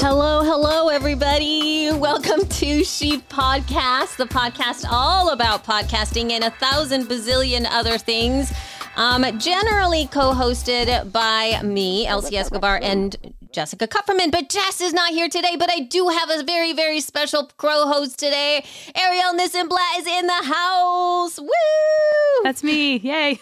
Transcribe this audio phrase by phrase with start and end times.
[0.00, 1.92] Hello, hello, everybody.
[1.92, 8.52] Welcome to She Podcast, the podcast all about podcasting and a thousand bazillion other things.
[8.96, 13.16] Um, generally co hosted by me, Elsie Escobar, and
[13.52, 14.30] Jessica Kupferman.
[14.30, 17.86] But Jess is not here today, but I do have a very, very special crow
[17.86, 18.64] host today.
[18.94, 21.38] Ariel Nissenblatt is in the house.
[21.38, 21.48] Woo!
[22.42, 22.96] That's me.
[22.98, 23.40] Yay.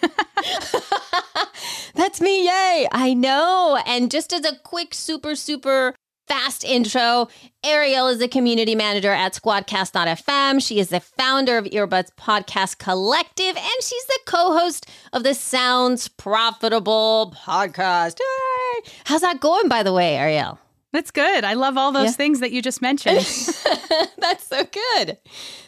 [1.94, 2.44] That's me.
[2.46, 2.88] Yay.
[2.92, 3.78] I know.
[3.86, 5.94] And just as a quick, super, super
[6.26, 7.28] fast intro,
[7.64, 10.64] Ariel is a community manager at squadcast.fm.
[10.64, 15.34] She is the founder of Earbuds Podcast Collective, and she's the co host of the
[15.34, 18.18] Sounds Profitable podcast.
[18.18, 18.90] Hey!
[19.04, 20.58] How's that going, by the way, Ariel?
[20.92, 21.44] That's good.
[21.44, 22.12] I love all those yeah.
[22.12, 23.16] things that you just mentioned.
[24.18, 25.18] That's so good.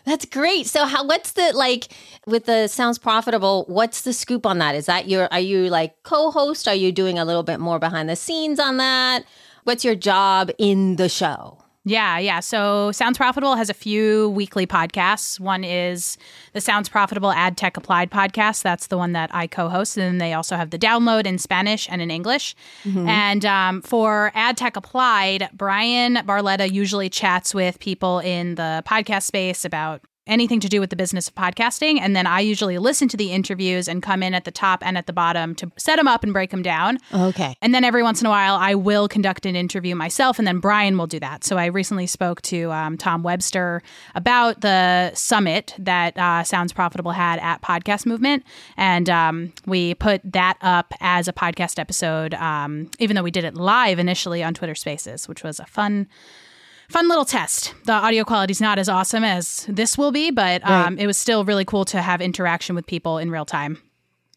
[0.06, 0.66] That's great.
[0.66, 1.88] So how what's the like
[2.26, 4.74] with the sounds profitable, what's the scoop on that?
[4.74, 6.66] Is that your are you like co-host?
[6.66, 9.24] Are you doing a little bit more behind the scenes on that?
[9.68, 11.58] What's your job in the show?
[11.84, 12.40] Yeah, yeah.
[12.40, 15.38] So Sounds Profitable has a few weekly podcasts.
[15.38, 16.16] One is
[16.54, 18.62] the Sounds Profitable Ad Tech Applied podcast.
[18.62, 19.98] That's the one that I co host.
[19.98, 22.56] And then they also have the download in Spanish and in English.
[22.84, 23.08] Mm-hmm.
[23.10, 29.24] And um, for Ad Tech Applied, Bryan Barletta usually chats with people in the podcast
[29.24, 31.98] space about anything to do with the business of podcasting.
[32.00, 34.96] And then I usually listen to the interviews and come in at the top and
[34.96, 36.98] at the bottom to set them up and break them down.
[37.12, 37.56] Okay.
[37.62, 40.58] And then every once in a while, I will conduct an interview myself, and then
[40.58, 41.44] Bryan will do that.
[41.44, 43.82] So I recently spoke to um, Tom Webster
[44.14, 48.44] about the summit that uh, Sounds Profitable had at Podcast Movement.
[48.76, 53.44] And um, we put that up as a podcast episode, um, even though we did
[53.44, 56.08] it live initially on Twitter Spaces, which was a fun
[56.88, 57.74] fun little test.
[57.84, 61.02] The audio quality is not as awesome as this will be, but um, right.
[61.02, 63.78] it was still really cool to have interaction with people in real time.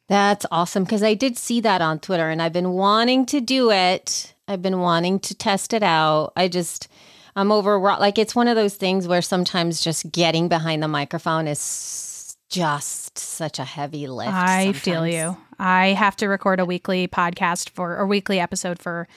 [0.08, 3.72] That's awesome because I did see that on Twitter and I've been wanting to do
[3.72, 4.34] it.
[4.48, 6.34] I've been wanting to test it out.
[6.36, 6.90] I just,
[7.36, 11.48] I'm over, like, it's one of those things where sometimes just getting behind the microphone
[11.48, 14.34] is just such a heavy lift.
[14.34, 14.84] I sometimes.
[14.84, 15.38] feel you.
[15.58, 19.08] I have to record a weekly podcast for a weekly episode for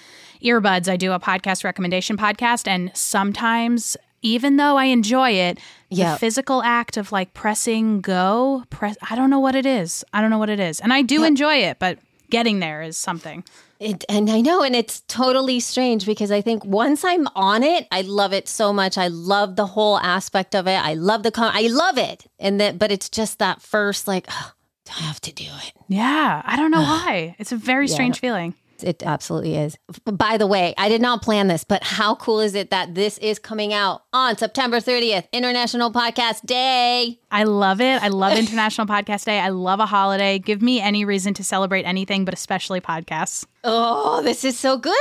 [0.44, 0.88] earbuds.
[0.88, 5.58] I do a podcast recommendation podcast, and sometimes even though I enjoy it,
[5.90, 6.14] yep.
[6.14, 10.04] the physical act of like pressing go, press I don't know what it is.
[10.12, 10.80] I don't know what it is.
[10.80, 11.28] And I do yep.
[11.28, 11.98] enjoy it, but
[12.30, 13.44] getting there is something.
[13.78, 17.86] It, and I know, and it's totally strange because I think once I'm on it,
[17.90, 18.96] I love it so much.
[18.96, 20.78] I love the whole aspect of it.
[20.78, 24.26] I love the con- I love it, and that, but it's just that first like,
[24.30, 24.52] oh,
[24.88, 25.72] I have to do it.
[25.88, 27.36] Yeah, I don't know why.
[27.38, 28.20] It's a very strange yeah.
[28.20, 28.54] feeling.
[28.84, 29.76] It absolutely is.
[30.04, 33.18] By the way, I did not plan this, but how cool is it that this
[33.18, 37.18] is coming out on September 30th, International Podcast Day?
[37.30, 38.02] I love it.
[38.02, 39.40] I love International Podcast Day.
[39.40, 40.38] I love a holiday.
[40.38, 43.46] Give me any reason to celebrate anything, but especially podcasts.
[43.64, 44.94] Oh, this is so good.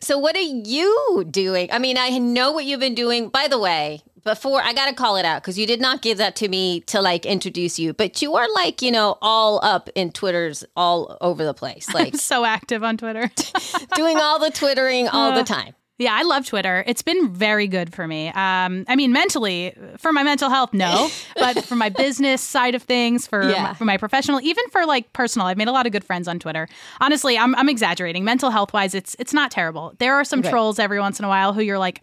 [0.00, 1.68] So, what are you doing?
[1.72, 3.28] I mean, I know what you've been doing.
[3.28, 6.36] By the way, before I gotta call it out because you did not give that
[6.36, 10.12] to me to like introduce you, but you are like you know all up in
[10.12, 13.30] Twitter's all over the place, like I'm so active on Twitter,
[13.94, 15.74] doing all the twittering all uh, the time.
[15.98, 16.84] Yeah, I love Twitter.
[16.86, 18.28] It's been very good for me.
[18.28, 22.84] Um, I mean, mentally, for my mental health, no, but for my business side of
[22.84, 23.62] things, for yeah.
[23.62, 26.28] my, for my professional, even for like personal, I've made a lot of good friends
[26.28, 26.68] on Twitter.
[27.00, 28.22] Honestly, I'm, I'm exaggerating.
[28.22, 29.92] Mental health wise, it's it's not terrible.
[29.98, 30.50] There are some okay.
[30.50, 32.00] trolls every once in a while who you're like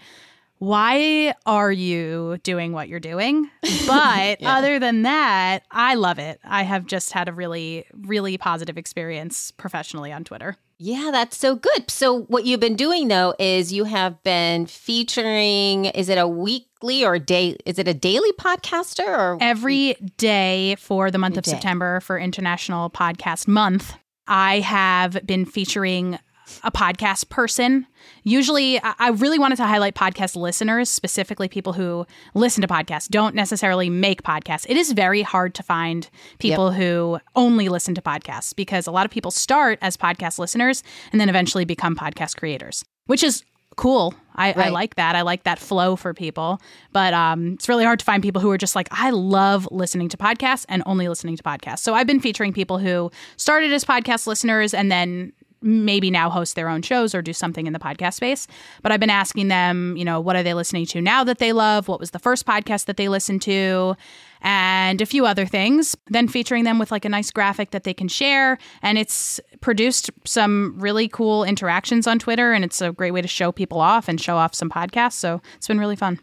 [0.66, 3.52] why are you doing what you're doing?
[3.86, 4.58] But yeah.
[4.58, 6.40] other than that, I love it.
[6.44, 10.58] I have just had a really, really positive experience professionally on Twitter.
[10.80, 11.90] Yeah, that's so good.
[11.92, 17.06] So, what you've been doing though is you have been featuring, is it a weekly
[17.06, 17.56] or day?
[17.66, 21.52] Is it a daily podcaster or every day for the month every of day.
[21.52, 23.94] September for International Podcast Month?
[24.28, 26.18] I have been featuring
[26.64, 27.88] a podcast person.
[28.24, 33.36] Usually, I really wanted to highlight podcast listeners, specifically people who listen to podcasts, don't
[33.36, 34.66] necessarily make podcasts.
[34.70, 36.10] It is very hard to find
[36.40, 36.80] people yep.
[36.80, 41.20] who only listen to podcasts because a lot of people start as podcast listeners and
[41.20, 43.44] then eventually become podcast creators, which is
[43.76, 44.14] cool.
[44.36, 44.68] I, right.
[44.68, 45.16] I, like that.
[45.16, 46.60] I like that flow for people.
[46.92, 50.10] But um, it's really hard to find people who are just like, I love listening
[50.10, 51.80] to podcasts and only listening to podcasts.
[51.80, 55.34] So I've been featuring people who started as podcast listeners and then
[55.66, 58.48] maybe now host their own shows or do something in the podcast space.
[58.84, 61.52] But I've been asking them, you know, what are they listening to now that they
[61.52, 61.88] love?
[61.88, 63.98] What was the first podcast that they listened to?
[64.42, 65.98] And a few other things.
[66.08, 68.60] Then featuring them with like a nice graphic that they can share.
[68.84, 72.54] And it's produced some really cool interactions on Twitter.
[72.54, 75.14] And it's a great way to show people off and show off some podcasts.
[75.14, 76.20] So it's been really fun.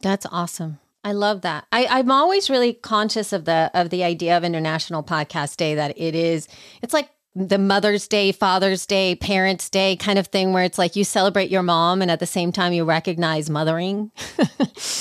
[0.00, 0.78] That's awesome.
[1.02, 1.66] I love that.
[1.70, 5.96] I, am always really conscious of the of the idea of International Podcast Day that
[5.96, 6.48] it is.
[6.82, 10.96] It's like the Mother's Day, Father's Day, Parents' Day kind of thing where it's like
[10.96, 14.10] you celebrate your mom and at the same time you recognize mothering.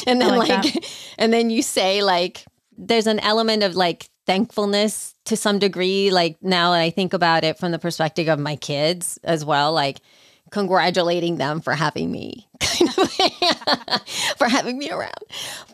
[0.05, 0.85] and then like, like
[1.17, 2.45] and then you say like
[2.77, 7.57] there's an element of like thankfulness to some degree like now I think about it
[7.57, 10.01] from the perspective of my kids as well like
[10.49, 14.07] congratulating them for having me kind of
[14.38, 15.13] for having me around.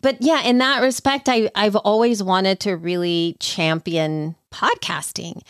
[0.02, 5.42] But yeah, in that respect I I've always wanted to really champion podcasting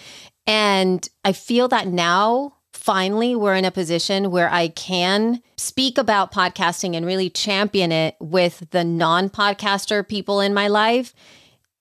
[0.51, 6.33] and I feel that now, finally, we're in a position where I can speak about
[6.33, 11.13] podcasting and really champion it with the non podcaster people in my life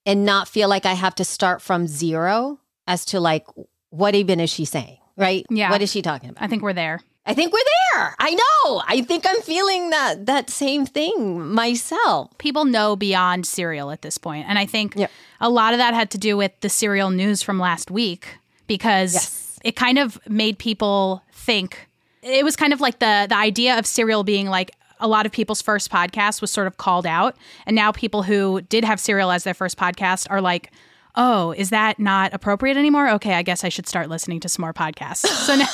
[0.06, 3.44] and not feel like I have to start from zero as to like,
[3.88, 4.98] what even is she saying?
[5.16, 5.44] Right?
[5.50, 5.70] Yeah.
[5.70, 6.44] What is she talking about?
[6.44, 7.00] I think we're there.
[7.26, 7.58] I think we're
[7.92, 8.14] there.
[8.20, 8.82] I know.
[8.86, 12.38] I think I'm feeling that that same thing myself.
[12.38, 15.10] People know beyond Serial at this point, and I think yep.
[15.40, 18.36] a lot of that had to do with the Serial news from last week
[18.70, 19.58] because yes.
[19.64, 21.88] it kind of made people think
[22.22, 24.70] it was kind of like the the idea of Serial being like
[25.00, 27.36] a lot of people's first podcast was sort of called out
[27.66, 30.70] and now people who did have Serial as their first podcast are like
[31.14, 33.10] oh, is that not appropriate anymore?
[33.10, 35.26] Okay, I guess I should start listening to some more podcasts.
[35.40, 35.66] So now,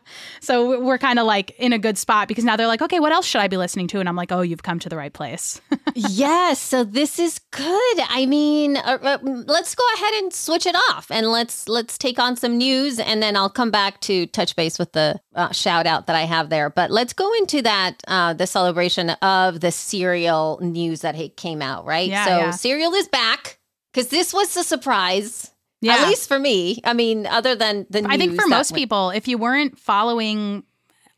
[0.40, 3.12] so we're kind of like in a good spot because now they're like, okay, what
[3.12, 4.00] else should I be listening to?
[4.00, 5.60] And I'm like, oh, you've come to the right place.
[5.94, 8.00] yes, so this is good.
[8.08, 12.18] I mean, uh, uh, let's go ahead and switch it off and let's let's take
[12.18, 15.86] on some news, and then I'll come back to touch base with the uh, shout
[15.86, 16.70] out that I have there.
[16.70, 21.84] But let's go into that uh, the celebration of the Serial news that came out.
[21.84, 22.50] Right, yeah, so yeah.
[22.50, 23.58] Serial is back
[23.92, 25.50] because this was a surprise.
[25.80, 25.94] Yeah.
[25.94, 26.80] At least for me.
[26.84, 30.62] I mean, other than the I think for most went- people, if you weren't following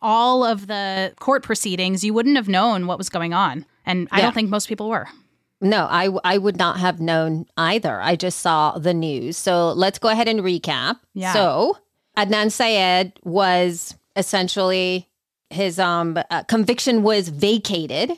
[0.00, 3.66] all of the court proceedings, you wouldn't have known what was going on.
[3.84, 4.22] And I yeah.
[4.22, 5.06] don't think most people were.
[5.60, 8.00] No, I, I would not have known either.
[8.00, 9.36] I just saw the news.
[9.36, 10.96] So let's go ahead and recap.
[11.14, 11.32] Yeah.
[11.32, 11.78] So
[12.16, 15.08] Adnan Syed was essentially
[15.50, 18.12] his um uh, conviction was vacated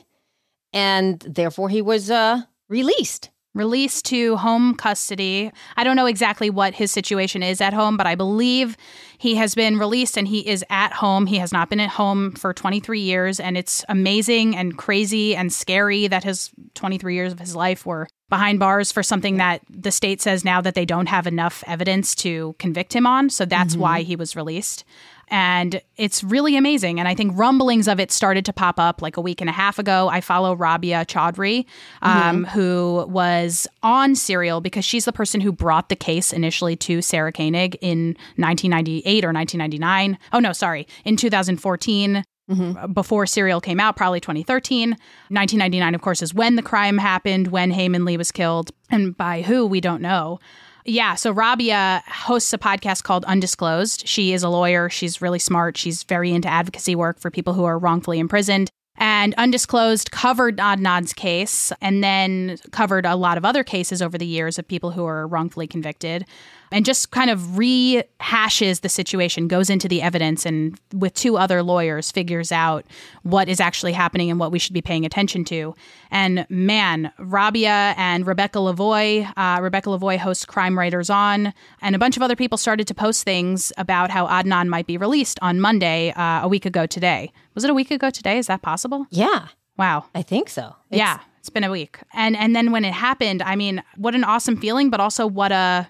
[0.73, 5.51] and therefore he was uh released released to home custody.
[5.75, 8.77] I don't know exactly what his situation is at home, but I believe
[9.17, 11.25] he has been released and he is at home.
[11.25, 15.51] He has not been at home for 23 years, and it's amazing and crazy and
[15.51, 19.91] scary that his 23 years of his life were behind bars for something that the
[19.91, 23.29] state says now that they don't have enough evidence to convict him on.
[23.29, 23.81] So that's mm-hmm.
[23.81, 24.83] why he was released
[25.29, 26.99] and it's really amazing.
[26.99, 29.53] And I think rumblings of it started to pop up like a week and a
[29.53, 30.07] half ago.
[30.07, 31.65] I follow Rabia Chaudhry,
[32.01, 32.51] um, mm-hmm.
[32.51, 37.31] who was on Serial because she's the person who brought the case initially to Sarah
[37.31, 40.17] Koenig in 1998 or 1999.
[40.31, 42.23] Oh, no, sorry, in 2014.
[42.49, 42.93] Mm-hmm.
[42.93, 44.91] Before Serial came out, probably 2013.
[44.91, 48.71] 1999, of course, is when the crime happened, when Hae Min Lee was killed.
[48.89, 50.39] And by who, we don't know.
[50.87, 51.15] Yeah.
[51.15, 54.07] So Rabia hosts a podcast called Undisclosed.
[54.07, 54.89] She is a lawyer.
[54.89, 55.75] She's really smart.
[55.75, 58.69] She's very into advocacy work for people who are wrongfully imprisoned.
[58.95, 64.25] And Undisclosed covered Adnan's case and then covered a lot of other cases over the
[64.25, 66.25] years of people who are wrongfully convicted
[66.71, 71.63] and just kind of rehashes the situation, goes into the evidence, and with two other
[71.63, 72.85] lawyers figures out
[73.23, 75.73] what is actually happening and what we should be paying attention to.
[76.11, 81.99] And man, Rabia and Rebecca Lavoie, uh, Rebecca Lavoie hosts Crime Writers On, and a
[81.99, 85.59] bunch of other people started to post things about how Adnan might be released on
[85.59, 87.31] Monday, uh, a week ago today.
[87.55, 88.37] Was it a week ago today?
[88.37, 89.07] Is that possible?
[89.09, 89.47] Yeah.
[89.77, 90.05] Wow.
[90.15, 90.75] I think so.
[90.91, 91.19] It's- yeah.
[91.39, 91.99] It's been a week.
[92.13, 95.53] And and then when it happened, I mean, what an awesome feeling, but also what
[95.53, 95.89] a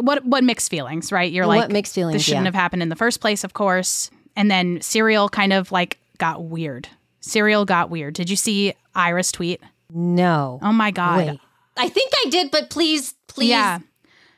[0.00, 1.30] what what mixed feelings, right?
[1.30, 2.14] You're like mixed feelings.
[2.14, 2.48] This shouldn't yeah.
[2.48, 4.10] have happened in the first place, of course.
[4.36, 6.88] And then Serial kind of like got weird.
[7.20, 8.14] Serial got weird.
[8.14, 9.62] Did you see Ira's tweet?
[9.90, 10.58] No.
[10.62, 11.26] Oh my god.
[11.26, 11.40] Wait.
[11.76, 13.48] I think I did, but please, please.
[13.48, 13.78] Yeah.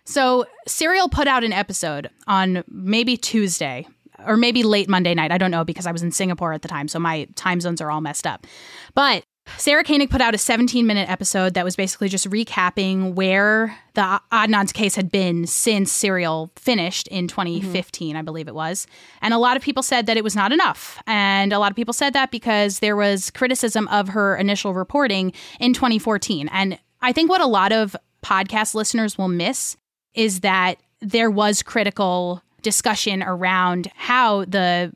[0.05, 3.87] So Serial put out an episode on maybe Tuesday
[4.27, 5.33] or maybe late Monday night.
[5.33, 7.81] I don't know because I was in Singapore at the time, so my time zones
[7.81, 8.47] are all messed up.
[8.95, 9.25] But
[9.59, 14.21] Sarah Koenig put out a 17 minute episode that was basically just recapping where the
[14.33, 18.19] Adnan's case had been since Serial finished in 2015, mm-hmm.
[18.19, 18.87] I believe it was.
[19.23, 21.03] And a lot of people said that it was not enough.
[21.07, 25.33] And a lot of people said that because there was criticism of her initial reporting
[25.59, 26.49] in 2014.
[26.53, 29.77] And I think what a lot of podcast listeners will miss
[30.15, 34.93] is that there was critical discussion around how the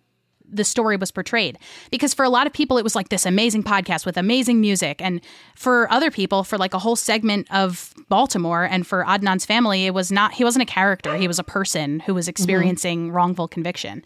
[0.52, 1.59] the story was portrayed.
[1.90, 5.00] Because for a lot of people, it was like this amazing podcast with amazing music.
[5.00, 5.21] And
[5.54, 9.95] for other people, for like a whole segment of Baltimore and for Adnan's family, it
[9.95, 11.16] was not, he wasn't a character.
[11.16, 12.30] He was a person who was mm-hmm.
[12.30, 13.16] experiencing mm-hmm.
[13.16, 14.04] wrongful conviction.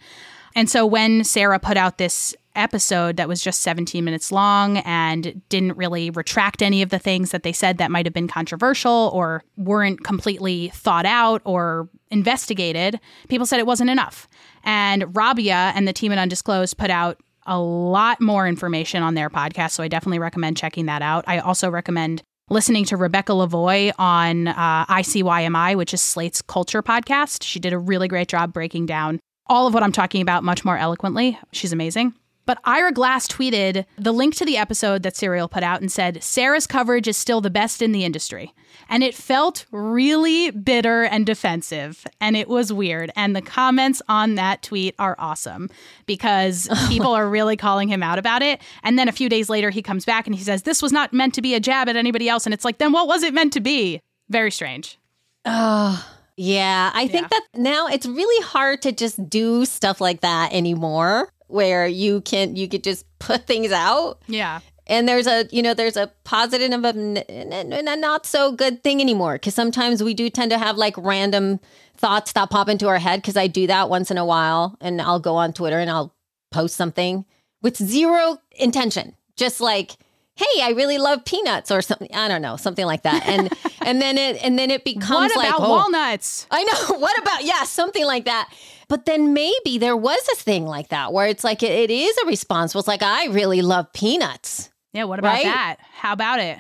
[0.55, 5.43] And so when Sarah put out this episode that was just 17 minutes long and
[5.49, 9.11] didn't really retract any of the things that they said that might have been controversial
[9.13, 14.29] or weren't completely thought out or investigated, people said it wasn't enough.
[14.63, 19.29] And Rabia and the team at Undisclosed put out a lot more information on their
[19.29, 19.73] podcast.
[19.73, 21.25] So I definitely recommend checking that out.
[21.27, 27.43] I also recommend listening to Rebecca Lavoie on uh, ICYMI, which is Slate's culture podcast.
[27.43, 30.65] She did a really great job breaking down all of what I'm talking about much
[30.65, 31.39] more eloquently.
[31.53, 32.15] She's amazing.
[32.47, 36.23] But Ira Glass tweeted the link to the episode that Serial put out and said,
[36.23, 38.53] Sarah's coverage is still the best in the industry.
[38.89, 42.07] And it felt really bitter and defensive.
[42.21, 43.11] And it was weird.
[43.17, 45.71] And the comments on that tweet are awesome
[46.07, 48.61] because people are really calling him out about it.
[48.83, 51.13] And then a few days later, he comes back and he says, This was not
[51.13, 52.47] meant to be a jab at anybody else.
[52.47, 54.01] And it's like, then what was it meant to be?
[54.29, 54.99] Very strange.
[55.45, 56.11] Oh.
[56.37, 57.29] Yeah, I think yeah.
[57.29, 62.57] that now it's really hard to just do stuff like that anymore where you can
[62.57, 64.21] you could just put things out.
[64.27, 64.61] Yeah.
[64.87, 69.35] And there's a you know there's a positive and a not so good thing anymore
[69.35, 71.61] because sometimes we do tend to have like random
[71.97, 75.01] thoughts that pop into our head because I do that once in a while and
[75.01, 76.15] I'll go on Twitter and I'll
[76.51, 77.25] post something
[77.63, 79.97] with zero intention just like
[80.37, 84.01] hey i really love peanuts or something i don't know something like that and and
[84.01, 87.45] then it and then it becomes what about like, oh, walnuts i know what about
[87.45, 88.53] yeah something like that
[88.89, 92.17] but then maybe there was a thing like that where it's like it, it is
[92.19, 95.45] a response it's like i really love peanuts yeah what about right?
[95.45, 96.59] that how about it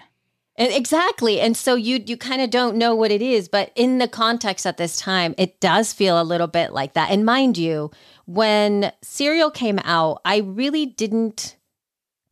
[0.56, 4.06] exactly and so you you kind of don't know what it is but in the
[4.06, 7.90] context at this time it does feel a little bit like that and mind you
[8.26, 11.56] when serial came out i really didn't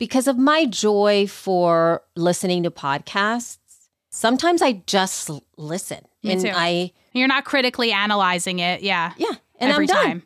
[0.03, 3.57] because of my joy for listening to podcasts,
[4.09, 5.99] sometimes I just listen.
[6.23, 6.51] Me and too.
[6.53, 8.81] I You're not critically analyzing it.
[8.81, 9.13] Yeah.
[9.15, 9.35] Yeah.
[9.63, 10.19] And every I'm time.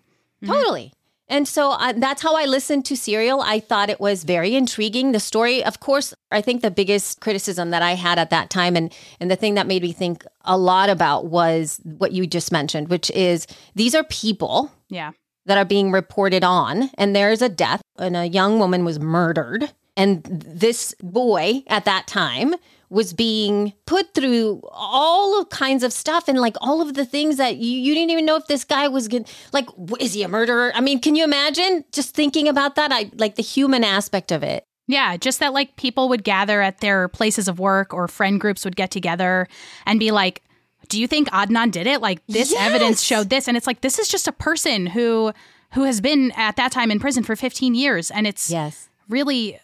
[0.43, 0.53] Mm-hmm.
[0.53, 0.93] Totally.
[1.29, 3.41] And so uh, that's how I listened to Serial.
[3.41, 5.11] I thought it was very intriguing.
[5.11, 8.77] The story, of course, I think the biggest criticism that I had at that time
[8.77, 12.51] and, and the thing that made me think a lot about was what you just
[12.51, 14.71] mentioned, which is these are people.
[14.89, 15.11] Yeah
[15.47, 19.71] that are being reported on, and there's a death, and a young woman was murdered.
[19.95, 22.53] And this boy at that time
[22.89, 27.37] was being put through all of kinds of stuff and like all of the things
[27.37, 29.27] that you, you didn't even know if this guy was good.
[29.51, 29.67] Like,
[29.99, 30.71] is he a murderer?
[30.73, 32.91] I mean, can you imagine just thinking about that?
[32.93, 34.63] I like the human aspect of it.
[34.87, 38.63] Yeah, just that like people would gather at their places of work or friend groups
[38.63, 39.49] would get together
[39.85, 40.41] and be like,
[40.87, 41.99] do you think Adnan did it?
[41.99, 42.61] Like this yes.
[42.61, 45.33] evidence showed this, and it's like this is just a person who
[45.73, 49.59] who has been at that time in prison for 15 years, and it's yes really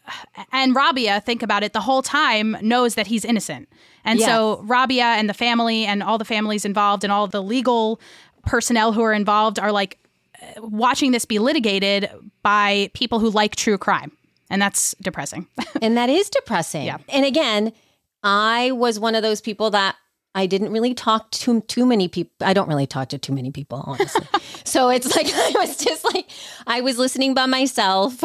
[0.52, 3.70] and Rabia think about it the whole time knows that he's innocent.
[4.06, 4.28] And yes.
[4.28, 8.00] so Rabia and the family and all the families involved and all the legal
[8.46, 9.98] personnel who are involved are like
[10.42, 12.10] uh, watching this be litigated
[12.42, 14.12] by people who like true crime.
[14.50, 15.48] And that's depressing.
[15.82, 16.86] and that is depressing.
[16.86, 16.98] Yeah.
[17.10, 17.74] And again,
[18.24, 19.96] I was one of those people that
[20.36, 22.32] I didn't really talk to too many people.
[22.42, 24.28] I don't really talk to too many people, honestly.
[24.64, 26.30] so it's like I was just like
[26.66, 28.24] I was listening by myself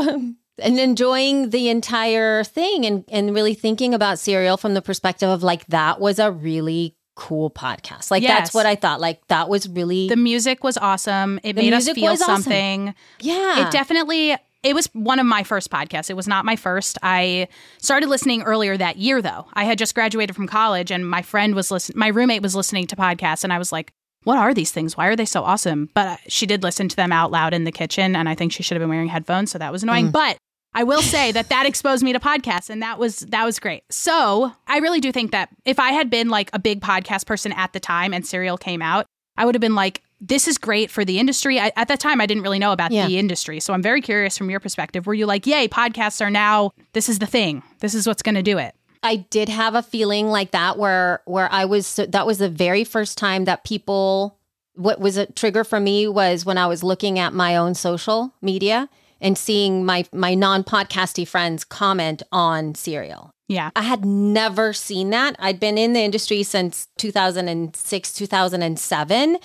[0.61, 5.43] and enjoying the entire thing and and really thinking about Serial from the perspective of
[5.43, 8.11] like that was a really cool podcast.
[8.11, 8.39] Like yes.
[8.39, 9.01] that's what I thought.
[9.01, 11.41] Like that was really The music was awesome.
[11.43, 12.89] It made us feel something.
[12.89, 12.95] Awesome.
[13.21, 13.67] Yeah.
[13.67, 16.11] It definitely it was one of my first podcasts.
[16.11, 16.99] It was not my first.
[17.03, 17.49] I
[17.79, 19.47] started listening earlier that year, though.
[19.55, 21.99] I had just graduated from college, and my friend was listening.
[21.99, 23.93] My roommate was listening to podcasts, and I was like,
[24.25, 24.97] "What are these things?
[24.97, 27.73] Why are they so awesome?" But she did listen to them out loud in the
[27.73, 30.09] kitchen, and I think she should have been wearing headphones, so that was annoying.
[30.09, 30.13] Mm.
[30.13, 30.39] But
[30.79, 33.83] I will say that that exposed me to podcasts, and that was that was great.
[33.91, 37.51] So I really do think that if I had been like a big podcast person
[37.51, 39.07] at the time, and Serial came out,
[39.37, 41.59] I would have been like, this is great for the industry.
[41.59, 43.09] I, at that time, I didn't really know about yeah.
[43.09, 43.59] the industry.
[43.59, 45.09] So I'm very curious from your perspective.
[45.09, 48.37] Were you like, yay, podcasts are now, this is the thing, this is what's going
[48.37, 48.77] to do it?
[49.03, 52.85] I did have a feeling like that where where I was that was the very
[52.85, 54.39] first time that people
[54.75, 58.33] what was a trigger for me was when I was looking at my own social
[58.41, 58.89] media
[59.21, 63.33] and seeing my my non-podcasty friends comment on Serial.
[63.49, 63.71] Yeah.
[63.75, 65.35] I had never seen that.
[65.39, 69.39] I'd been in the industry since 2006, 2007.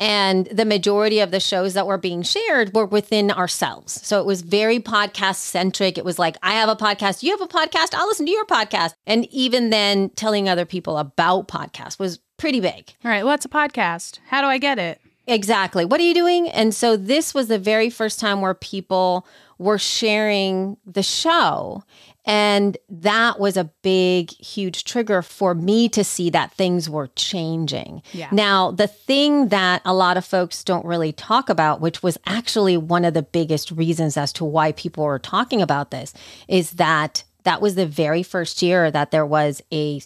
[0.00, 4.00] And the majority of the shows that were being shared were within ourselves.
[4.06, 5.98] So it was very podcast centric.
[5.98, 8.46] It was like, I have a podcast, you have a podcast, I'll listen to your
[8.46, 8.94] podcast.
[9.06, 12.94] And even then, telling other people about podcasts was pretty big.
[13.04, 13.26] All right.
[13.26, 14.20] What's a podcast?
[14.28, 15.02] How do I get it?
[15.30, 15.84] Exactly.
[15.84, 16.48] What are you doing?
[16.48, 19.26] And so this was the very first time where people
[19.58, 21.84] were sharing the show.
[22.26, 28.02] And that was a big, huge trigger for me to see that things were changing.
[28.12, 28.28] Yeah.
[28.32, 32.76] Now, the thing that a lot of folks don't really talk about, which was actually
[32.76, 36.12] one of the biggest reasons as to why people were talking about this,
[36.48, 40.00] is that that was the very first year that there was a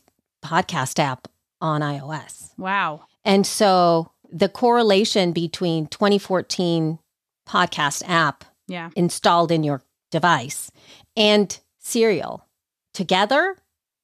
[0.44, 1.28] podcast app
[1.60, 2.50] on iOS.
[2.58, 3.06] Wow.
[3.24, 6.98] And so the correlation between 2014
[7.48, 8.90] podcast app Yeah.
[8.96, 10.70] installed in your device
[11.16, 12.46] and Serial
[12.92, 13.56] together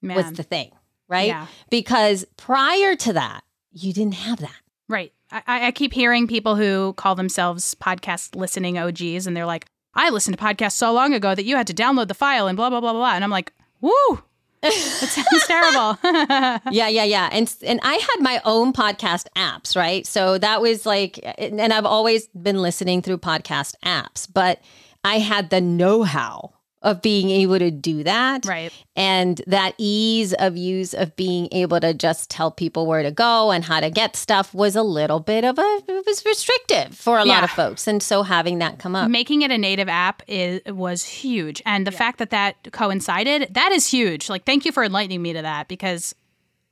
[0.02, 0.16] Man.
[0.16, 0.70] was the thing,
[1.08, 1.26] right?
[1.28, 1.46] Yeah.
[1.70, 4.56] Because prior to that, you didn't have that.
[4.88, 5.12] Right.
[5.32, 10.10] I, I keep hearing people who call themselves podcast listening OGs, and they're like, I
[10.10, 12.68] listened to podcasts so long ago that you had to download the file and blah,
[12.70, 13.12] blah, blah, blah.
[13.14, 14.22] And I'm like, woo,
[14.62, 15.98] that sounds terrible.
[16.72, 17.28] yeah, yeah, yeah.
[17.32, 20.06] And and I had my own podcast apps, right?
[20.06, 24.60] So that was like and I've always been listening through podcast apps, but
[25.04, 26.52] I had the know-how
[26.82, 28.46] of being able to do that.
[28.46, 28.72] right.
[28.96, 33.50] And that ease of use of being able to just tell people where to go
[33.50, 37.18] and how to get stuff was a little bit of a it was restrictive for
[37.18, 37.86] a lot of folks.
[37.86, 39.10] And so having that come up.
[39.10, 43.72] Making it a native app is was huge, and the fact that that coincided that
[43.72, 44.30] is huge.
[44.30, 46.14] Like, thank you for enlightening me to that because,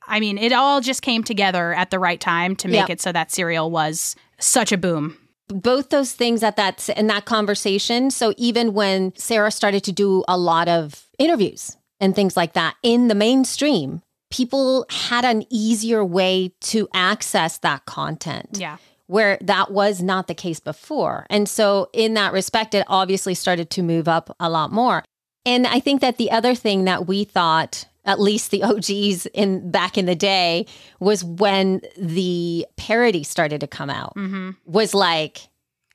[0.07, 2.93] I mean, it all just came together at the right time to make Yeah.
[2.93, 5.17] it so that serial was such a boom.
[5.49, 8.11] Both those things at that in that conversation.
[8.11, 12.75] So even when Sarah started to do a lot of interviews and things like that
[12.83, 14.01] in the mainstream,
[14.31, 18.49] people had an easier way to access that content.
[18.53, 18.77] Yeah.
[19.07, 21.25] Where that was not the case before.
[21.31, 25.03] And so in that respect it obviously started to move up a lot more.
[25.45, 29.69] And I think that the other thing that we thought at least the OGs in
[29.71, 30.65] back in the day
[30.99, 34.13] was when the parody started to come out.
[34.15, 34.51] Mm-hmm.
[34.65, 35.47] Was like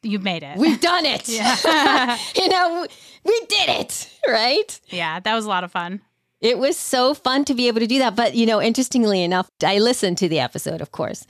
[0.03, 0.59] You've made it.
[0.59, 1.29] we've done it.
[2.37, 2.87] You know
[3.25, 4.81] we did it right?
[4.89, 6.01] Yeah, that was a lot of fun.
[6.41, 8.15] it was so fun to be able to do that.
[8.15, 11.27] But you know interestingly enough i listened to the episode of course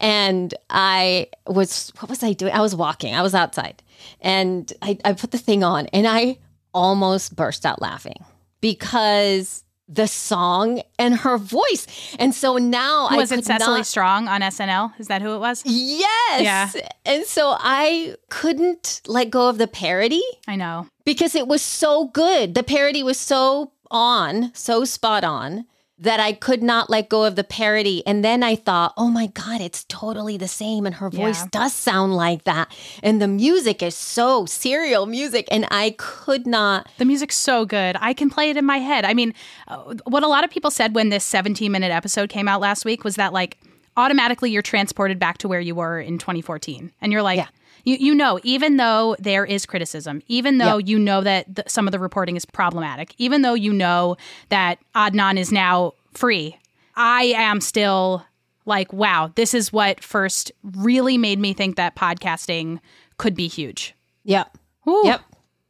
[0.00, 2.52] and i was what was i doing?
[2.52, 3.14] I was walking.
[3.14, 3.82] I was outside.
[4.20, 6.38] And i, I put the thing on and i
[6.74, 8.20] almost burst out laughing
[8.60, 11.86] because the song and her voice
[12.18, 14.92] and so now Was I it Cecily not- Strong on SNL?
[14.98, 15.62] Is that who it was?
[15.64, 16.42] Yes.
[16.42, 16.70] Yeah.
[17.04, 20.88] And so I couldn't let go of the parody I know.
[21.04, 22.54] because it was so good.
[22.54, 25.66] The parody was so on, so spot on
[25.98, 28.06] that I could not let go of the parody.
[28.06, 30.84] And then I thought, oh my God, it's totally the same.
[30.84, 31.48] And her voice Yeah.
[31.50, 32.68] does sound like that.
[33.02, 35.48] And the music is so serial music.
[35.50, 36.86] And I could not.
[36.98, 37.96] The music's so good.
[37.98, 39.06] I can play it in my head.
[39.06, 39.32] I mean,
[39.68, 42.84] uh, what a lot of people said when this 17 minute episode came out last
[42.84, 43.56] week was that, like,
[43.96, 46.92] automatically you're transported back to where you were in 2014.
[47.00, 47.46] And you're like, Yeah.
[47.86, 51.92] You, you know, even though there is criticism, even though you know that some of
[51.92, 54.16] the reporting is problematic, even though you know
[54.48, 56.58] that Adnan is now free,
[56.96, 58.26] I am still
[58.64, 62.80] like, wow, this is what first really made me think that podcasting
[63.18, 63.94] could be huge.
[64.24, 64.58] Yep.
[64.82, 65.06] Whew.
[65.06, 65.20] Yep.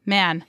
[0.06, 0.44] Man,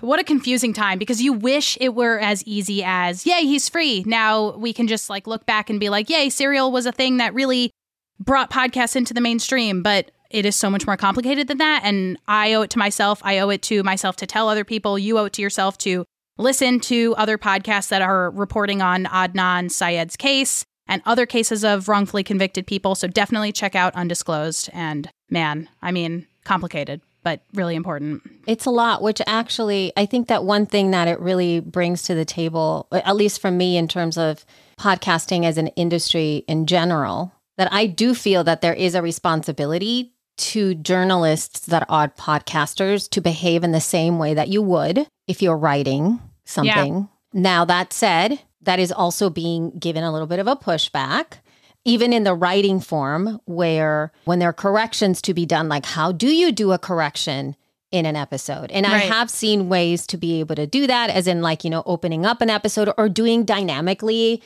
[0.00, 4.02] what a confusing time because you wish it were as easy as, yay, he's free.
[4.04, 7.18] Now we can just like look back and be like, yay, Serial was a thing
[7.18, 7.70] that really
[8.18, 11.82] brought podcasts into the mainstream, but it is so much more complicated than that.
[11.84, 13.20] And I owe it to myself.
[13.24, 14.98] I owe it to myself to tell other people.
[14.98, 16.04] You owe it to yourself to
[16.36, 21.88] listen to other podcasts that are reporting on Adnan Syed's case and other cases of
[21.88, 22.94] wrongfully convicted people.
[22.94, 24.70] So definitely check out Undisclosed.
[24.72, 28.22] And man, I mean, complicated, but really important.
[28.46, 32.14] It's a lot, which actually, I think that one thing that it really brings to
[32.14, 34.46] the table, at least for me, in terms of
[34.78, 40.14] podcasting as an industry in general, that I do feel that there is a responsibility
[40.38, 45.42] to journalists that are podcasters to behave in the same way that you would if
[45.42, 47.08] you're writing something.
[47.32, 51.38] Now, that said, that is also being given a little bit of a pushback
[51.84, 56.12] even in the writing form where when there are corrections to be done like how
[56.12, 57.56] do you do a correction
[57.90, 61.26] in an episode and i have seen ways to be able to do that as
[61.26, 64.42] in like you know opening up an episode or doing dynamically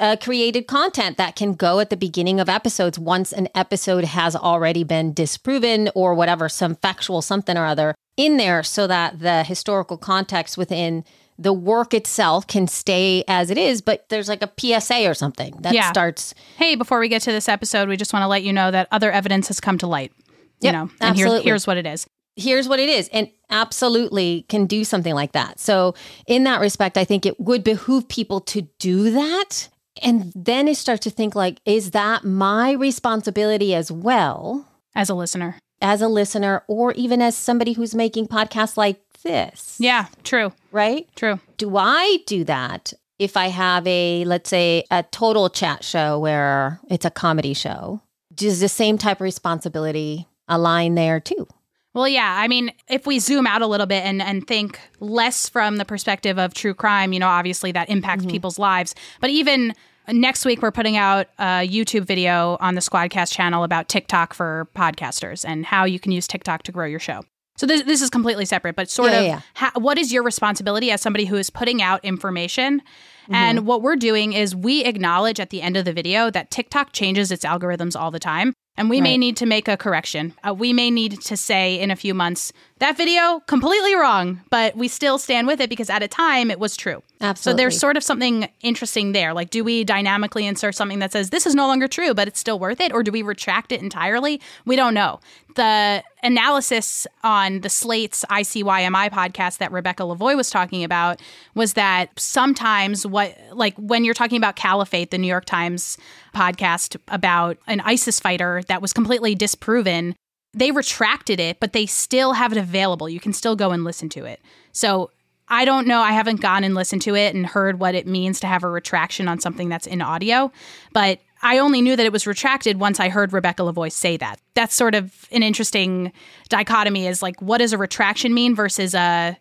[0.00, 4.34] uh, created content that can go at the beginning of episodes once an episode has
[4.34, 9.44] already been disproven or whatever some factual something or other in there so that the
[9.44, 11.04] historical context within
[11.40, 15.56] the work itself can stay as it is, but there's like a PSA or something
[15.60, 15.90] that yeah.
[15.90, 16.34] starts.
[16.58, 18.88] Hey, before we get to this episode, we just want to let you know that
[18.92, 20.12] other evidence has come to light.
[20.60, 21.36] Yep, you know, and absolutely.
[21.36, 22.06] Here's, here's what it is.
[22.36, 23.08] Here's what it is.
[23.12, 25.60] And absolutely can do something like that.
[25.60, 25.94] So,
[26.26, 29.68] in that respect, I think it would behoove people to do that.
[30.02, 34.68] And then it starts to think like, is that my responsibility as well?
[34.94, 35.58] As a listener.
[35.82, 39.76] As a listener, or even as somebody who's making podcasts like this.
[39.78, 40.52] Yeah, true.
[40.72, 41.08] Right?
[41.16, 41.40] True.
[41.56, 46.80] Do I do that if I have a, let's say, a total chat show where
[46.88, 48.00] it's a comedy show?
[48.34, 51.46] Does the same type of responsibility align there too?
[51.94, 52.36] Well, yeah.
[52.38, 55.84] I mean, if we zoom out a little bit and, and think less from the
[55.84, 58.30] perspective of true crime, you know, obviously that impacts mm-hmm.
[58.30, 58.94] people's lives.
[59.20, 59.74] But even
[60.08, 64.68] next week, we're putting out a YouTube video on the Squadcast channel about TikTok for
[64.76, 67.22] podcasters and how you can use TikTok to grow your show.
[67.56, 69.70] So this this is completely separate, but sort yeah, of yeah, yeah.
[69.74, 72.80] what is your responsibility as somebody who is putting out information?
[72.80, 73.34] Mm-hmm.
[73.34, 76.92] And what we're doing is we acknowledge at the end of the video that TikTok
[76.92, 78.54] changes its algorithms all the time.
[78.80, 79.02] And we right.
[79.02, 80.32] may need to make a correction.
[80.42, 84.74] Uh, we may need to say in a few months, that video completely wrong, but
[84.74, 87.02] we still stand with it because at a time it was true.
[87.20, 87.52] Absolutely.
[87.52, 89.34] So there's sort of something interesting there.
[89.34, 92.40] Like, do we dynamically insert something that says this is no longer true, but it's
[92.40, 92.92] still worth it?
[92.92, 94.40] Or do we retract it entirely?
[94.64, 95.20] We don't know.
[95.56, 101.20] The analysis on the Slate's ICYMI podcast that Rebecca Lavoie was talking about
[101.54, 105.98] was that sometimes what, like when you're talking about Caliphate, the New York Times
[106.34, 110.14] podcast about an ISIS fighter that was completely disproven
[110.52, 113.08] they retracted it, but they still have it available.
[113.08, 114.40] You can still go and listen to it.
[114.72, 115.10] So
[115.48, 116.00] I don't know.
[116.00, 118.68] I haven't gone and listened to it and heard what it means to have a
[118.68, 120.52] retraction on something that's in audio,
[120.92, 124.38] but I only knew that it was retracted once I heard Rebecca Lavoie say that.
[124.54, 126.12] That's sort of an interesting
[126.48, 129.38] dichotomy is like what does a retraction mean versus a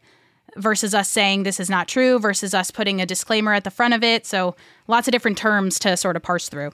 [0.55, 3.93] versus us saying this is not true versus us putting a disclaimer at the front
[3.93, 4.25] of it.
[4.25, 4.55] So
[4.87, 6.71] lots of different terms to sort of parse through.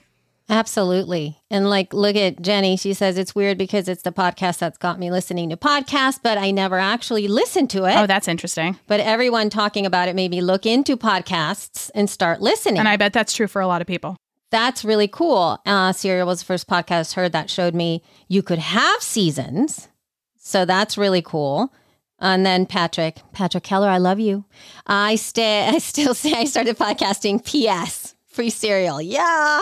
[0.47, 1.41] Absolutely.
[1.49, 2.77] And like, look at Jenny.
[2.77, 6.37] She says it's weird because it's the podcast that's got me listening to podcasts, but
[6.37, 7.95] I never actually listened to it.
[7.95, 8.77] Oh, that's interesting.
[8.87, 12.79] But everyone talking about it made me look into podcasts and start listening.
[12.79, 14.17] And I bet that's true for a lot of people.
[14.51, 15.59] That's really cool.
[15.65, 19.89] Uh, Serial was the first podcast heard that showed me you could have seasons.
[20.37, 21.73] So that's really cool.
[22.19, 24.45] And then Patrick, Patrick Keller, I love you.
[24.85, 25.67] I stay.
[25.73, 27.43] I still say I started podcasting.
[27.43, 28.15] P.S.
[28.27, 29.01] Free Serial.
[29.01, 29.61] Yeah.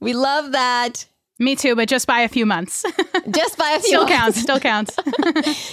[0.00, 1.06] We love that.
[1.40, 2.84] Me too, but just by a few months.
[3.30, 3.88] just by a few.
[3.88, 4.40] Still counts.
[4.40, 4.94] Still counts.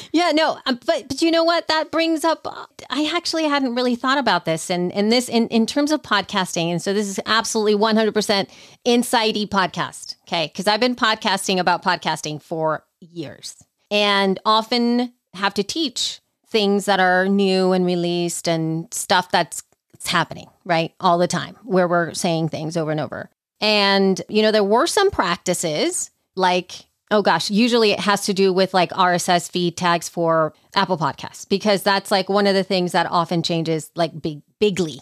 [0.13, 1.67] yeah, no, um, but but you know what?
[1.67, 2.47] That brings up.
[2.89, 6.71] I actually hadn't really thought about this, and and this in in terms of podcasting,
[6.71, 8.49] and so this is absolutely one hundred percent
[8.85, 10.15] insidey podcast.
[10.23, 13.61] Okay, because I've been podcasting about podcasting for years,
[13.91, 19.63] and often have to teach things that are new and released and stuff that's
[19.93, 23.29] it's happening right all the time where we're saying things over and over
[23.61, 28.51] and, you know, there were some practices like, oh gosh, usually it has to do
[28.53, 32.91] with like RSS feed tags for Apple Podcasts, because that's like one of the things
[32.91, 34.99] that often changes like big, bigly.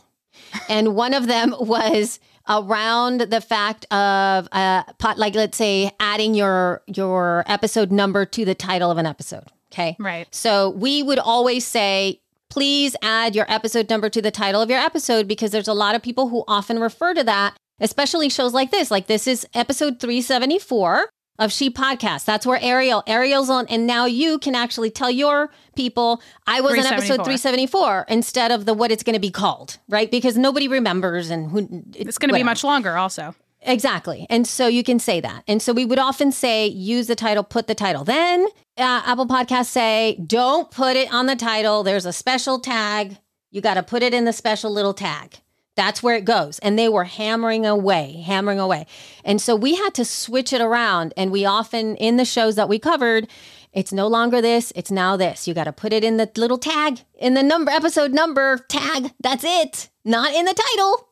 [0.70, 6.36] and one of them was around the fact of uh pot, like let's say adding
[6.36, 11.18] your your episode number to the title of an episode okay right so we would
[11.18, 15.68] always say please add your episode number to the title of your episode because there's
[15.68, 18.92] a lot of people who often refer to that especially shows like this.
[18.92, 22.26] Like this is episode 374 of She Podcast.
[22.26, 26.74] That's where Ariel, Ariel's on, and now you can actually tell your people I was
[26.74, 30.10] on episode 374 instead of the what it's going to be called, right?
[30.10, 33.36] Because nobody remembers and who it's going to be much longer also.
[33.62, 34.28] Exactly.
[34.30, 35.44] And so you can say that.
[35.48, 38.04] And so we would often say, use the title, put the title.
[38.04, 38.46] Then
[38.78, 41.82] uh, Apple Podcasts say, don't put it on the title.
[41.82, 43.18] There's a special tag.
[43.52, 45.40] You got to put it in the special little tag.
[45.76, 46.60] That's where it goes.
[46.60, 48.88] And they were hammering away, hammering away.
[49.24, 51.14] And so we had to switch it around.
[51.18, 53.28] And we often, in the shows that we covered,
[53.74, 55.48] it's no longer this, it's now this.
[55.48, 59.12] You got to put it in the little tag, in the number, episode number tag.
[59.20, 61.10] That's it, not in the title.